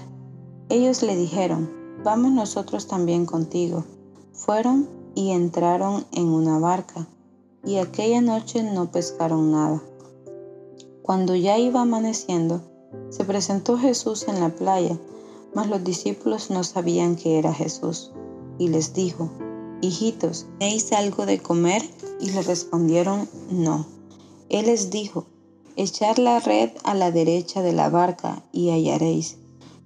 Ellos 0.68 1.04
le 1.04 1.16
dijeron, 1.16 1.72
vamos 2.04 2.34
nosotros 2.34 2.88
también 2.88 3.26
contigo. 3.26 3.86
Fueron 4.34 4.90
y 5.16 5.32
entraron 5.32 6.06
en 6.12 6.28
una 6.28 6.60
barca, 6.60 7.08
y 7.64 7.78
aquella 7.78 8.20
noche 8.20 8.62
no 8.62 8.92
pescaron 8.92 9.54
nada. 9.54 9.82
Cuando 11.02 11.34
ya 11.34 11.58
iba 11.58 11.82
amaneciendo, 11.82 12.62
se 13.10 13.24
presentó 13.24 13.78
Jesús 13.78 14.28
en 14.28 14.42
la 14.42 14.50
playa, 14.50 14.98
mas 15.54 15.68
los 15.68 15.84
discípulos 15.84 16.50
no 16.50 16.64
sabían 16.64 17.16
que 17.16 17.38
era 17.38 17.54
Jesús. 17.54 18.12
Y 18.58 18.70
les 18.70 18.94
dijo, 18.94 19.30
Hijitos, 19.82 20.46
¿tenéis 20.60 20.92
algo 20.94 21.26
de 21.26 21.40
comer? 21.40 21.82
Y 22.20 22.30
le 22.32 22.42
respondieron, 22.44 23.28
No. 23.50 23.86
Él 24.50 24.68
les 24.68 24.92
dijo, 24.92 25.26
Echar 25.76 26.20
la 26.20 26.40
red 26.40 26.72
a 26.84 26.94
la 26.94 27.12
derecha 27.12 27.62
de 27.62 27.74
la 27.74 27.90
barca 27.90 28.44
y 28.52 28.70
hallaréis. 28.70 29.38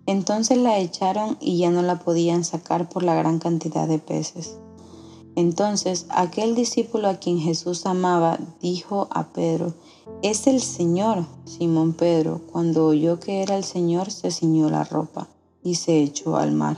Entonces 0.07 0.57
la 0.57 0.79
echaron 0.79 1.37
y 1.39 1.57
ya 1.57 1.71
no 1.71 1.81
la 1.81 1.99
podían 1.99 2.43
sacar 2.43 2.89
por 2.89 3.03
la 3.03 3.15
gran 3.15 3.39
cantidad 3.39 3.87
de 3.87 3.99
peces. 3.99 4.57
Entonces 5.35 6.05
aquel 6.09 6.55
discípulo 6.55 7.07
a 7.07 7.17
quien 7.17 7.39
Jesús 7.39 7.85
amaba 7.85 8.39
dijo 8.61 9.07
a 9.11 9.27
Pedro, 9.29 9.73
es 10.21 10.47
el 10.47 10.61
Señor. 10.61 11.25
Simón 11.45 11.93
Pedro, 11.93 12.41
cuando 12.51 12.87
oyó 12.87 13.19
que 13.19 13.41
era 13.41 13.57
el 13.57 13.63
Señor, 13.63 14.11
se 14.11 14.31
ciñó 14.31 14.69
la 14.69 14.83
ropa 14.83 15.29
y 15.65 15.75
se 15.75 16.01
echó 16.01 16.37
al 16.37 16.53
mar. 16.53 16.77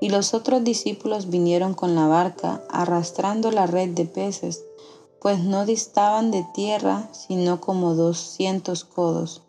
Y 0.00 0.10
los 0.10 0.34
otros 0.34 0.62
discípulos 0.64 1.30
vinieron 1.30 1.72
con 1.72 1.94
la 1.94 2.06
barca, 2.06 2.62
arrastrando 2.68 3.50
la 3.50 3.66
red 3.66 3.90
de 3.90 4.04
peces, 4.04 4.64
pues 5.20 5.38
no 5.38 5.64
distaban 5.64 6.30
de 6.30 6.44
tierra 6.52 7.08
sino 7.12 7.62
como 7.62 7.94
doscientos 7.94 8.84
codos. 8.84 9.42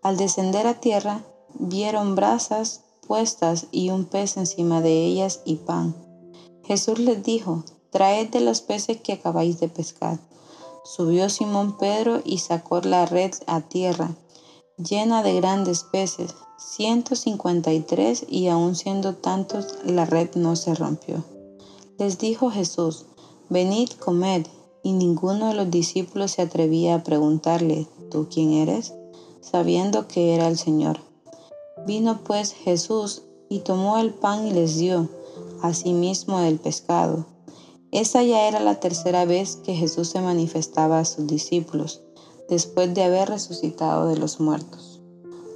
Al 0.00 0.16
descender 0.16 0.66
a 0.66 0.80
tierra, 0.80 1.22
vieron 1.58 2.14
brasas 2.14 2.84
puestas 3.06 3.66
y 3.72 3.90
un 3.90 4.04
pez 4.04 4.36
encima 4.36 4.80
de 4.80 5.04
ellas 5.04 5.40
y 5.44 5.56
pan. 5.56 5.94
Jesús 6.64 7.00
les 7.00 7.22
dijo, 7.24 7.64
traed 7.90 8.30
de 8.30 8.40
los 8.40 8.60
peces 8.62 9.00
que 9.00 9.14
acabáis 9.14 9.58
de 9.58 9.68
pescar. 9.68 10.20
Subió 10.84 11.28
Simón 11.28 11.76
Pedro 11.76 12.22
y 12.24 12.38
sacó 12.38 12.80
la 12.80 13.04
red 13.04 13.32
a 13.48 13.62
tierra, 13.62 14.14
llena 14.78 15.22
de 15.22 15.34
grandes 15.34 15.82
peces, 15.82 16.34
ciento 16.60 17.16
cincuenta 17.16 17.72
y 17.72 17.80
tres, 17.80 18.24
y 18.28 18.48
aun 18.48 18.76
siendo 18.76 19.14
tantos, 19.14 19.78
la 19.84 20.04
red 20.04 20.34
no 20.36 20.54
se 20.56 20.74
rompió. 20.74 21.24
Les 21.98 22.18
dijo 22.18 22.50
Jesús, 22.50 23.06
venid, 23.48 23.90
comed, 23.98 24.46
y 24.82 24.92
ninguno 24.92 25.48
de 25.48 25.54
los 25.54 25.70
discípulos 25.70 26.32
se 26.32 26.42
atrevía 26.42 26.94
a 26.94 27.02
preguntarle, 27.02 27.86
¿tú 28.10 28.28
quién 28.30 28.52
eres? 28.52 28.94
sabiendo 29.40 30.06
que 30.06 30.34
era 30.34 30.48
el 30.48 30.58
Señor. 30.58 31.00
Vino 31.86 32.20
pues 32.22 32.52
Jesús 32.52 33.22
y 33.48 33.60
tomó 33.60 33.98
el 33.98 34.12
pan 34.12 34.46
y 34.46 34.52
les 34.52 34.76
dio 34.76 35.08
asimismo 35.62 36.40
el 36.40 36.58
pescado. 36.58 37.26
Esa 37.90 38.22
ya 38.22 38.46
era 38.46 38.60
la 38.60 38.78
tercera 38.78 39.24
vez 39.24 39.56
que 39.56 39.74
Jesús 39.74 40.08
se 40.08 40.20
manifestaba 40.20 41.00
a 41.00 41.04
sus 41.04 41.26
discípulos, 41.26 42.02
después 42.48 42.94
de 42.94 43.02
haber 43.02 43.28
resucitado 43.28 44.06
de 44.06 44.16
los 44.16 44.40
muertos. 44.40 44.89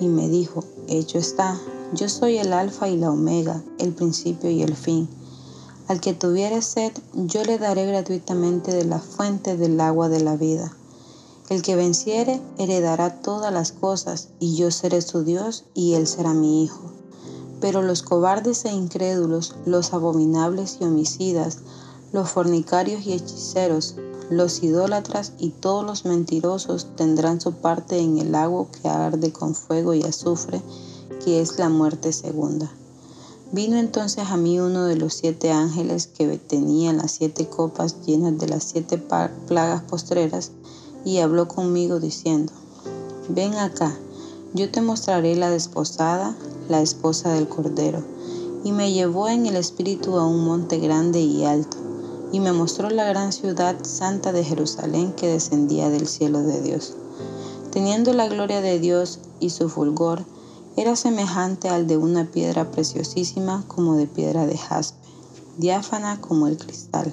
Y 0.00 0.08
me 0.08 0.28
dijo, 0.28 0.64
Hecho 0.86 1.18
está, 1.18 1.60
yo 1.92 2.08
soy 2.08 2.38
el 2.38 2.52
alfa 2.52 2.88
y 2.88 2.96
la 2.96 3.10
omega, 3.10 3.62
el 3.78 3.92
principio 3.92 4.50
y 4.50 4.62
el 4.62 4.76
fin. 4.76 5.08
Al 5.88 6.00
que 6.00 6.12
tuviere 6.12 6.60
sed, 6.60 6.92
yo 7.14 7.44
le 7.44 7.58
daré 7.58 7.86
gratuitamente 7.86 8.72
de 8.72 8.84
la 8.84 8.98
fuente 8.98 9.56
del 9.56 9.80
agua 9.80 10.08
de 10.08 10.20
la 10.20 10.36
vida. 10.36 10.76
El 11.48 11.62
que 11.62 11.76
venciere 11.76 12.42
heredará 12.58 13.22
todas 13.22 13.50
las 13.52 13.72
cosas, 13.72 14.28
y 14.38 14.56
yo 14.56 14.70
seré 14.70 15.00
su 15.00 15.24
Dios, 15.24 15.64
y 15.72 15.94
él 15.94 16.06
será 16.06 16.34
mi 16.34 16.62
hijo. 16.62 16.92
Pero 17.60 17.80
los 17.80 18.02
cobardes 18.02 18.66
e 18.66 18.72
incrédulos, 18.72 19.54
los 19.64 19.94
abominables 19.94 20.76
y 20.80 20.84
homicidas, 20.84 21.60
los 22.12 22.28
fornicarios 22.28 23.06
y 23.06 23.14
hechiceros, 23.14 23.96
los 24.30 24.62
idólatras 24.62 25.32
y 25.38 25.50
todos 25.50 25.84
los 25.84 26.04
mentirosos 26.04 26.88
tendrán 26.96 27.40
su 27.40 27.52
parte 27.52 27.98
en 27.98 28.18
el 28.18 28.34
agua 28.34 28.66
que 28.70 28.88
arde 28.88 29.32
con 29.32 29.54
fuego 29.54 29.94
y 29.94 30.02
azufre, 30.02 30.62
que 31.24 31.40
es 31.40 31.58
la 31.58 31.68
muerte 31.68 32.12
segunda. 32.12 32.70
Vino 33.50 33.78
entonces 33.78 34.26
a 34.28 34.36
mí 34.36 34.60
uno 34.60 34.84
de 34.84 34.96
los 34.96 35.14
siete 35.14 35.50
ángeles 35.50 36.06
que 36.06 36.36
tenía 36.36 36.92
las 36.92 37.12
siete 37.12 37.48
copas 37.48 37.96
llenas 38.04 38.38
de 38.38 38.48
las 38.48 38.64
siete 38.64 38.98
plagas 38.98 39.82
postreras, 39.82 40.50
y 41.04 41.18
habló 41.18 41.48
conmigo 41.48 42.00
diciendo, 42.00 42.52
Ven 43.30 43.54
acá, 43.54 43.96
yo 44.52 44.70
te 44.70 44.82
mostraré 44.82 45.36
la 45.36 45.50
desposada, 45.50 46.36
la 46.68 46.82
esposa 46.82 47.32
del 47.32 47.48
Cordero. 47.48 48.02
Y 48.64 48.72
me 48.72 48.92
llevó 48.92 49.28
en 49.28 49.46
el 49.46 49.56
espíritu 49.56 50.16
a 50.16 50.26
un 50.26 50.44
monte 50.44 50.78
grande 50.78 51.20
y 51.20 51.44
alto, 51.44 51.76
y 52.32 52.40
me 52.40 52.52
mostró 52.52 52.90
la 52.90 53.04
gran 53.04 53.32
ciudad 53.32 53.76
santa 53.84 54.32
de 54.32 54.44
Jerusalén 54.44 55.12
que 55.12 55.28
descendía 55.28 55.90
del 55.90 56.06
cielo 56.06 56.42
de 56.42 56.60
Dios. 56.60 56.94
Teniendo 57.70 58.12
la 58.12 58.28
gloria 58.28 58.60
de 58.60 58.78
Dios 58.78 59.20
y 59.40 59.50
su 59.50 59.68
fulgor, 59.68 60.24
era 60.76 60.96
semejante 60.96 61.68
al 61.68 61.86
de 61.86 61.96
una 61.96 62.30
piedra 62.30 62.70
preciosísima 62.70 63.64
como 63.66 63.96
de 63.96 64.06
piedra 64.06 64.46
de 64.46 64.56
jaspe, 64.56 65.08
diáfana 65.56 66.20
como 66.20 66.46
el 66.46 66.56
cristal. 66.56 67.12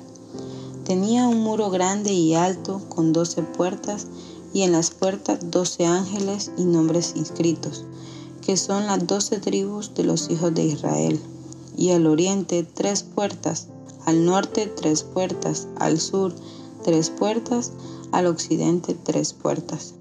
Tenía 0.83 1.27
un 1.27 1.41
muro 1.41 1.69
grande 1.69 2.13
y 2.13 2.35
alto 2.35 2.81
con 2.89 3.13
doce 3.13 3.41
puertas, 3.41 4.07
y 4.53 4.61
en 4.61 4.71
las 4.71 4.91
puertas 4.91 5.39
doce 5.51 5.85
ángeles 5.85 6.51
y 6.57 6.63
nombres 6.63 7.13
inscritos 7.15 7.83
que 8.45 8.57
son 8.57 8.85
las 8.85 9.05
doce 9.07 9.39
tribus 9.39 9.95
de 9.95 10.03
los 10.03 10.29
hijos 10.29 10.53
de 10.53 10.63
Israel. 10.63 11.19
Y 11.75 11.91
al 11.91 12.05
oriente 12.05 12.63
tres 12.63 13.01
puertas, 13.03 13.67
al 14.05 14.25
norte 14.25 14.67
tres 14.67 15.03
puertas, 15.03 15.67
al 15.77 15.99
sur 15.99 16.33
tres 16.83 17.09
puertas, 17.09 17.71
al 18.11 18.27
occidente 18.27 18.95
tres 18.95 19.33
puertas. 19.33 19.95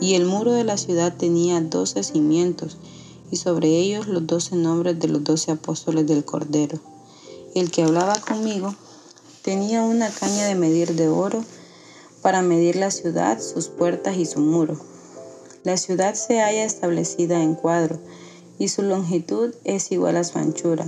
Y 0.00 0.14
el 0.14 0.26
muro 0.26 0.52
de 0.52 0.64
la 0.64 0.76
ciudad 0.76 1.16
tenía 1.16 1.60
doce 1.60 2.02
cimientos, 2.02 2.76
y 3.30 3.36
sobre 3.36 3.68
ellos 3.68 4.06
los 4.06 4.26
doce 4.26 4.56
nombres 4.56 4.98
de 4.98 5.08
los 5.08 5.24
doce 5.24 5.52
apóstoles 5.52 6.06
del 6.06 6.24
Cordero. 6.24 6.78
El 7.54 7.70
que 7.70 7.82
hablaba 7.82 8.20
conmigo 8.20 8.74
tenía 9.42 9.82
una 9.82 10.10
caña 10.10 10.46
de 10.46 10.54
medir 10.54 10.94
de 10.94 11.08
oro 11.08 11.44
para 12.22 12.42
medir 12.42 12.76
la 12.76 12.90
ciudad, 12.90 13.40
sus 13.40 13.68
puertas 13.68 14.16
y 14.16 14.26
su 14.26 14.40
muro 14.40 14.78
la 15.64 15.78
ciudad 15.78 16.12
se 16.12 16.40
halla 16.40 16.64
establecida 16.64 17.42
en 17.42 17.54
cuadro, 17.54 17.98
y 18.58 18.68
su 18.68 18.82
longitud 18.82 19.54
es 19.64 19.90
igual 19.92 20.18
a 20.18 20.24
su 20.24 20.38
anchura. 20.38 20.84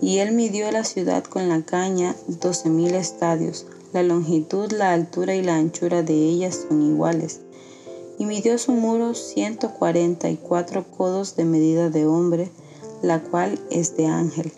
Y 0.00 0.18
él 0.18 0.32
midió 0.32 0.70
la 0.70 0.84
ciudad 0.84 1.24
con 1.24 1.48
la 1.48 1.62
caña 1.62 2.14
doce 2.26 2.68
mil 2.68 2.94
estadios. 2.94 3.66
La 3.92 4.02
longitud, 4.02 4.70
la 4.72 4.92
altura 4.92 5.34
y 5.34 5.42
la 5.42 5.56
anchura 5.56 6.02
de 6.02 6.14
ellas 6.14 6.66
son 6.68 6.82
iguales. 6.82 7.40
Y 8.18 8.26
midió 8.26 8.58
su 8.58 8.72
muro 8.72 9.14
ciento 9.14 9.70
cuarenta 9.70 10.28
y 10.28 10.36
cuatro 10.36 10.84
codos 10.84 11.36
de 11.36 11.44
medida 11.44 11.90
de 11.90 12.06
hombre, 12.06 12.50
la 13.02 13.20
cual 13.20 13.58
es 13.70 13.96
de 13.96 14.06
ángel. 14.06 14.52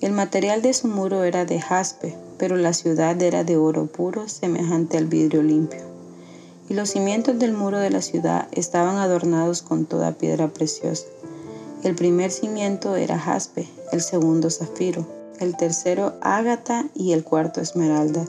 El 0.00 0.12
material 0.12 0.62
de 0.62 0.74
su 0.74 0.88
muro 0.88 1.24
era 1.24 1.44
de 1.44 1.60
jaspe, 1.60 2.16
pero 2.38 2.56
la 2.56 2.72
ciudad 2.72 3.20
era 3.22 3.44
de 3.44 3.56
oro 3.56 3.86
puro, 3.86 4.28
semejante 4.28 4.98
al 4.98 5.06
vidrio 5.06 5.42
limpio 5.42 5.92
y 6.72 6.74
los 6.74 6.88
cimientos 6.88 7.38
del 7.38 7.52
muro 7.52 7.78
de 7.78 7.90
la 7.90 8.00
ciudad 8.00 8.48
estaban 8.52 8.96
adornados 8.96 9.60
con 9.60 9.84
toda 9.84 10.12
piedra 10.12 10.48
preciosa. 10.48 11.04
El 11.82 11.96
primer 11.96 12.30
cimiento 12.30 12.94
era 12.94 13.18
jaspe, 13.18 13.68
el 13.90 14.00
segundo 14.02 14.50
zafiro, 14.50 15.04
el 15.40 15.56
tercero 15.56 16.14
ágata 16.20 16.88
y 16.94 17.10
el 17.12 17.24
cuarto 17.24 17.60
esmeralda, 17.60 18.24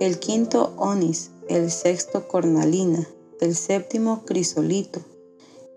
el 0.00 0.18
quinto 0.18 0.74
onis, 0.76 1.30
el 1.48 1.70
sexto 1.70 2.28
cornalina, 2.28 3.08
el 3.40 3.56
séptimo 3.56 4.26
crisolito, 4.26 5.00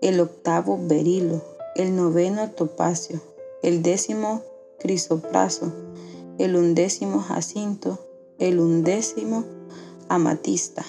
el 0.02 0.20
octavo 0.20 0.78
berilo, 0.82 1.42
el 1.76 1.96
noveno 1.96 2.50
topacio, 2.50 3.22
el 3.62 3.82
décimo 3.82 4.42
crisopraso, 4.78 5.72
el 6.38 6.56
undécimo 6.56 7.20
jacinto, 7.20 8.06
el 8.38 8.60
undécimo 8.60 9.44
amatista. 10.10 10.84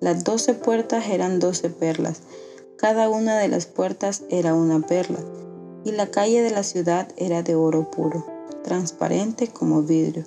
Las 0.00 0.24
doce 0.24 0.54
puertas 0.54 1.08
eran 1.08 1.38
doce 1.38 1.68
perlas, 1.68 2.22
cada 2.78 3.08
una 3.08 3.36
de 3.38 3.48
las 3.48 3.66
puertas 3.66 4.22
era 4.30 4.54
una 4.54 4.78
perla, 4.80 5.18
y 5.84 5.90
la 5.90 6.12
calle 6.12 6.42
de 6.42 6.50
la 6.50 6.62
ciudad 6.62 7.08
era 7.16 7.42
de 7.42 7.56
oro 7.56 7.90
puro, 7.90 8.24
transparente 8.62 9.48
como 9.48 9.82
vidrio. 9.82 10.24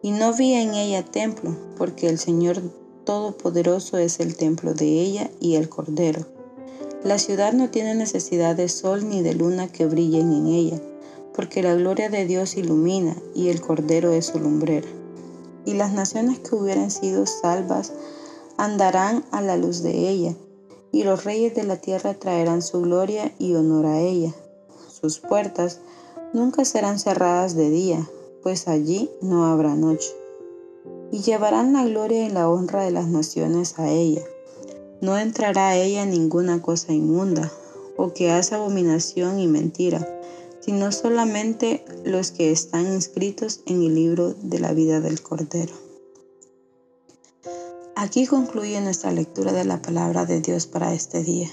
Y 0.00 0.12
no 0.12 0.32
vi 0.32 0.54
en 0.54 0.72
ella 0.72 1.04
templo, 1.04 1.54
porque 1.76 2.08
el 2.08 2.18
Señor 2.18 2.62
Todopoderoso 3.04 3.98
es 3.98 4.18
el 4.18 4.34
templo 4.34 4.72
de 4.72 4.86
ella 4.86 5.30
y 5.40 5.56
el 5.56 5.68
Cordero. 5.68 6.26
La 7.02 7.18
ciudad 7.18 7.52
no 7.52 7.68
tiene 7.68 7.94
necesidad 7.94 8.56
de 8.56 8.70
sol 8.70 9.06
ni 9.06 9.20
de 9.20 9.34
luna 9.34 9.68
que 9.68 9.84
brillen 9.84 10.32
en 10.32 10.46
ella, 10.46 10.80
porque 11.34 11.62
la 11.62 11.74
gloria 11.74 12.08
de 12.08 12.24
Dios 12.24 12.56
ilumina 12.56 13.14
y 13.34 13.50
el 13.50 13.60
Cordero 13.60 14.10
es 14.12 14.26
su 14.26 14.38
lumbrera. 14.38 14.88
Y 15.66 15.74
las 15.74 15.92
naciones 15.92 16.38
que 16.38 16.54
hubieran 16.54 16.90
sido 16.90 17.26
salvas 17.26 17.92
andarán 18.56 19.22
a 19.32 19.42
la 19.42 19.58
luz 19.58 19.82
de 19.82 20.08
ella, 20.08 20.34
y 20.94 21.02
los 21.02 21.24
reyes 21.24 21.54
de 21.54 21.64
la 21.64 21.76
tierra 21.76 22.14
traerán 22.14 22.62
su 22.62 22.80
gloria 22.80 23.32
y 23.38 23.54
honor 23.54 23.86
a 23.86 24.00
ella. 24.00 24.32
Sus 24.88 25.18
puertas 25.18 25.80
nunca 26.32 26.64
serán 26.64 26.98
cerradas 26.98 27.54
de 27.54 27.68
día, 27.68 28.08
pues 28.42 28.68
allí 28.68 29.10
no 29.20 29.46
habrá 29.46 29.74
noche. 29.74 30.10
Y 31.12 31.18
llevarán 31.18 31.74
la 31.74 31.84
gloria 31.84 32.26
y 32.26 32.30
la 32.30 32.48
honra 32.48 32.84
de 32.84 32.90
las 32.90 33.08
naciones 33.08 33.78
a 33.78 33.90
ella 33.90 34.22
no 35.04 35.18
entrará 35.18 35.68
a 35.68 35.76
ella 35.76 36.06
ninguna 36.06 36.62
cosa 36.62 36.92
inmunda 36.92 37.52
o 37.96 38.14
que 38.14 38.30
hace 38.30 38.54
abominación 38.54 39.38
y 39.38 39.46
mentira, 39.46 40.08
sino 40.60 40.92
solamente 40.92 41.84
los 42.04 42.30
que 42.30 42.50
están 42.50 42.86
inscritos 42.86 43.60
en 43.66 43.82
el 43.82 43.94
libro 43.94 44.32
de 44.32 44.58
la 44.60 44.72
vida 44.72 45.00
del 45.00 45.20
Cordero. 45.20 45.83
Aquí 47.96 48.26
concluye 48.26 48.80
nuestra 48.80 49.12
lectura 49.12 49.52
de 49.52 49.64
la 49.64 49.80
palabra 49.80 50.26
de 50.26 50.40
Dios 50.40 50.66
para 50.66 50.92
este 50.92 51.22
día. 51.22 51.48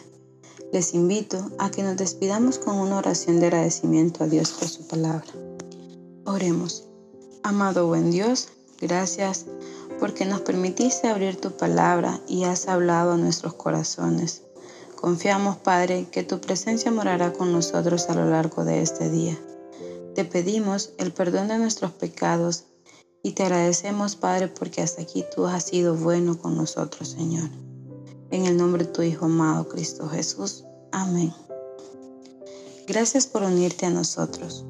Les 0.74 0.96
invito 0.96 1.52
a 1.60 1.70
que 1.70 1.84
nos 1.84 1.98
despidamos 1.98 2.58
con 2.58 2.80
una 2.80 2.98
oración 2.98 3.40
de 3.40 3.46
agradecimiento 3.46 4.24
a 4.24 4.28
Dios 4.28 4.52
por 4.52 4.68
su 4.68 4.88
palabra. 4.88 5.28
Oremos. 6.26 6.88
Amado 7.44 7.88
buen 7.88 8.10
Dios, 8.10 8.50
gracias 8.80 9.46
porque 10.00 10.26
nos 10.26 10.42
permitiste 10.42 11.10
abrir 11.10 11.36
tu 11.36 11.52
palabra 11.52 12.20
y 12.28 12.46
has 12.46 12.68
hablado 12.68 13.12
a 13.12 13.18
nuestros 13.18 13.54
corazones. 13.54 14.42
Confiamos, 14.96 15.58
Padre, 15.58 16.08
que 16.12 16.24
tu 16.24 16.42
presencia 16.42 16.92
morará 16.92 17.34
con 17.34 17.52
nosotros 17.52 18.10
a 18.10 18.16
lo 18.16 18.28
largo 18.28 18.66
de 18.66 18.82
este 18.82 19.12
día. 19.12 19.38
Te 20.16 20.26
pedimos 20.26 20.92
el 20.98 21.14
perdón 21.14 21.50
de 21.50 21.60
nuestros 21.60 21.92
pecados 21.92 22.66
y 23.24 23.32
te 23.34 23.44
agradecemos, 23.44 24.16
Padre, 24.16 24.48
porque 24.48 24.82
hasta 24.82 25.02
aquí 25.02 25.24
tú 25.36 25.46
has 25.46 25.66
sido 25.66 25.96
bueno 25.96 26.40
con 26.40 26.56
nosotros, 26.56 27.10
Señor. 27.10 27.50
En 28.32 28.46
el 28.46 28.58
nombre 28.58 28.86
de 28.86 28.92
tu 28.92 29.02
Hijo 29.04 29.26
amado, 29.26 29.68
Cristo 29.68 30.10
Jesús. 30.10 30.64
Amén. 30.92 31.34
Gracias 32.88 33.28
por 33.28 33.44
unirte 33.44 33.86
a 33.86 33.90
nosotros. 33.92 34.66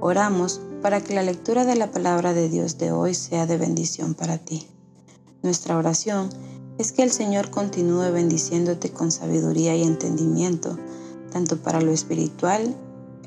Oramos 0.00 0.60
para 0.80 1.02
que 1.02 1.14
la 1.14 1.22
lectura 1.22 1.64
de 1.64 1.74
la 1.74 1.90
palabra 1.90 2.34
de 2.34 2.48
Dios 2.48 2.78
de 2.78 2.92
hoy 2.92 3.14
sea 3.14 3.46
de 3.46 3.58
bendición 3.58 4.14
para 4.14 4.38
ti. 4.38 4.68
Nuestra 5.42 5.76
oración 5.76 6.30
es 6.78 6.92
que 6.92 7.02
el 7.02 7.10
Señor 7.10 7.50
continúe 7.50 8.12
bendiciéndote 8.12 8.90
con 8.90 9.10
sabiduría 9.10 9.74
y 9.74 9.82
entendimiento, 9.82 10.78
tanto 11.32 11.56
para 11.56 11.80
lo 11.80 11.90
espiritual, 11.90 12.76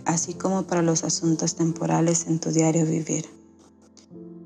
así 0.05 0.33
como 0.33 0.63
para 0.63 0.81
los 0.81 1.03
asuntos 1.03 1.55
temporales 1.55 2.27
en 2.27 2.39
tu 2.39 2.51
diario 2.51 2.85
vivir. 2.85 3.40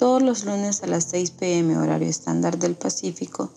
todos 0.00 0.22
los 0.22 0.46
lunes 0.46 0.82
a 0.82 0.86
las 0.86 1.04
6 1.10 1.32
pm 1.32 1.76
horario 1.76 2.08
estándar 2.08 2.58
del 2.58 2.74
Pacífico, 2.74 3.50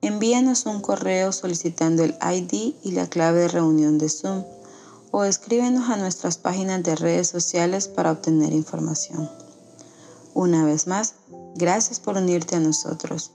envíanos 0.00 0.64
un 0.64 0.80
correo 0.80 1.32
solicitando 1.32 2.02
el 2.02 2.16
ID 2.22 2.76
y 2.82 2.92
la 2.92 3.10
clave 3.10 3.40
de 3.40 3.48
reunión 3.48 3.98
de 3.98 4.08
Zoom 4.08 4.42
o 5.10 5.24
escríbenos 5.24 5.90
a 5.90 5.98
nuestras 5.98 6.38
páginas 6.38 6.82
de 6.82 6.96
redes 6.96 7.28
sociales 7.28 7.88
para 7.88 8.10
obtener 8.10 8.54
información. 8.54 9.28
Una 10.32 10.64
vez 10.64 10.86
más, 10.86 11.12
gracias 11.56 12.00
por 12.00 12.16
unirte 12.16 12.56
a 12.56 12.60
nosotros. 12.60 13.32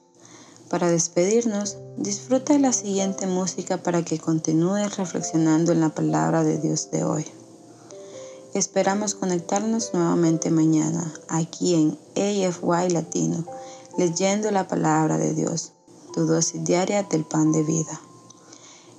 Para 0.67 0.89
despedirnos, 0.89 1.77
disfruta 1.95 2.57
la 2.57 2.73
siguiente 2.73 3.27
música 3.27 3.83
para 3.83 4.03
que 4.03 4.17
continúes 4.17 4.97
reflexionando 4.97 5.73
en 5.73 5.81
la 5.81 5.89
palabra 5.89 6.43
de 6.43 6.57
Dios 6.57 6.89
de 6.89 7.03
hoy. 7.03 7.36
Esperamos 8.57 9.13
conectarnos 9.13 9.93
nuevamente 9.93 10.49
mañana 10.49 11.13
aquí 11.27 11.75
en 11.75 11.99
AFY 12.15 12.89
Latino, 12.89 13.45
leyendo 13.99 14.49
la 14.49 14.67
palabra 14.67 15.19
de 15.19 15.35
Dios, 15.35 15.73
tu 16.11 16.25
dosis 16.25 16.63
diaria 16.63 17.03
del 17.03 17.23
pan 17.23 17.51
de 17.51 17.61
vida. 17.61 18.01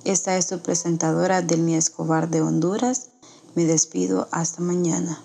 Esta 0.05 0.37
es 0.37 0.47
tu 0.47 0.61
presentadora 0.61 1.41
Delmi 1.41 1.75
Escobar 1.75 2.29
de 2.29 2.41
Honduras. 2.41 3.09
Me 3.53 3.65
despido 3.65 4.29
hasta 4.31 4.61
mañana. 4.61 5.21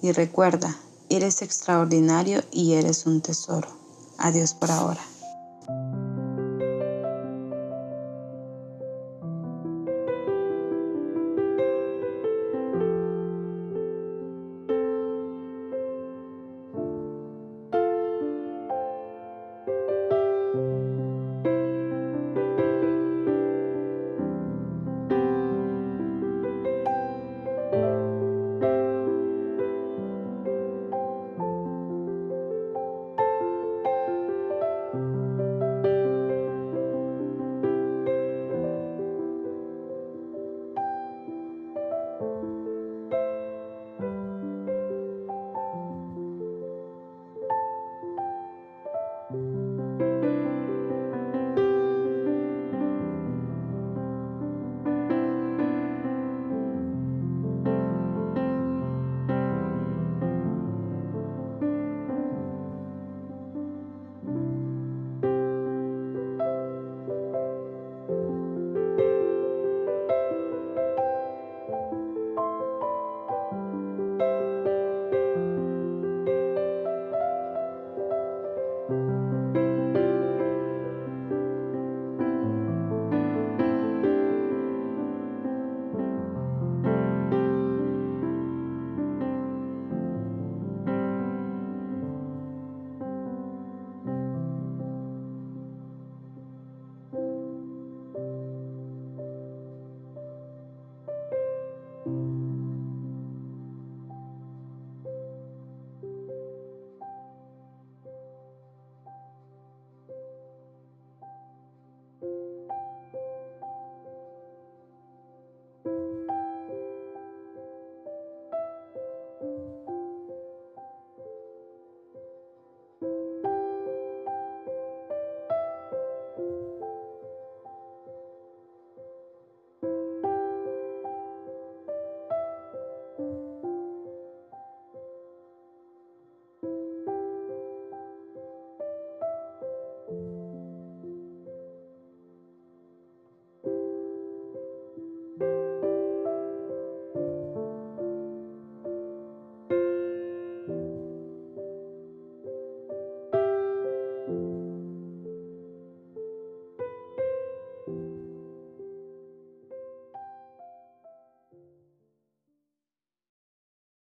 Y 0.00 0.12
recuerda, 0.12 0.76
eres 1.08 1.42
extraordinario 1.42 2.44
y 2.52 2.74
eres 2.74 3.04
un 3.04 3.20
tesoro. 3.20 3.66
Adiós 4.16 4.54
por 4.54 4.70
ahora. 4.70 5.00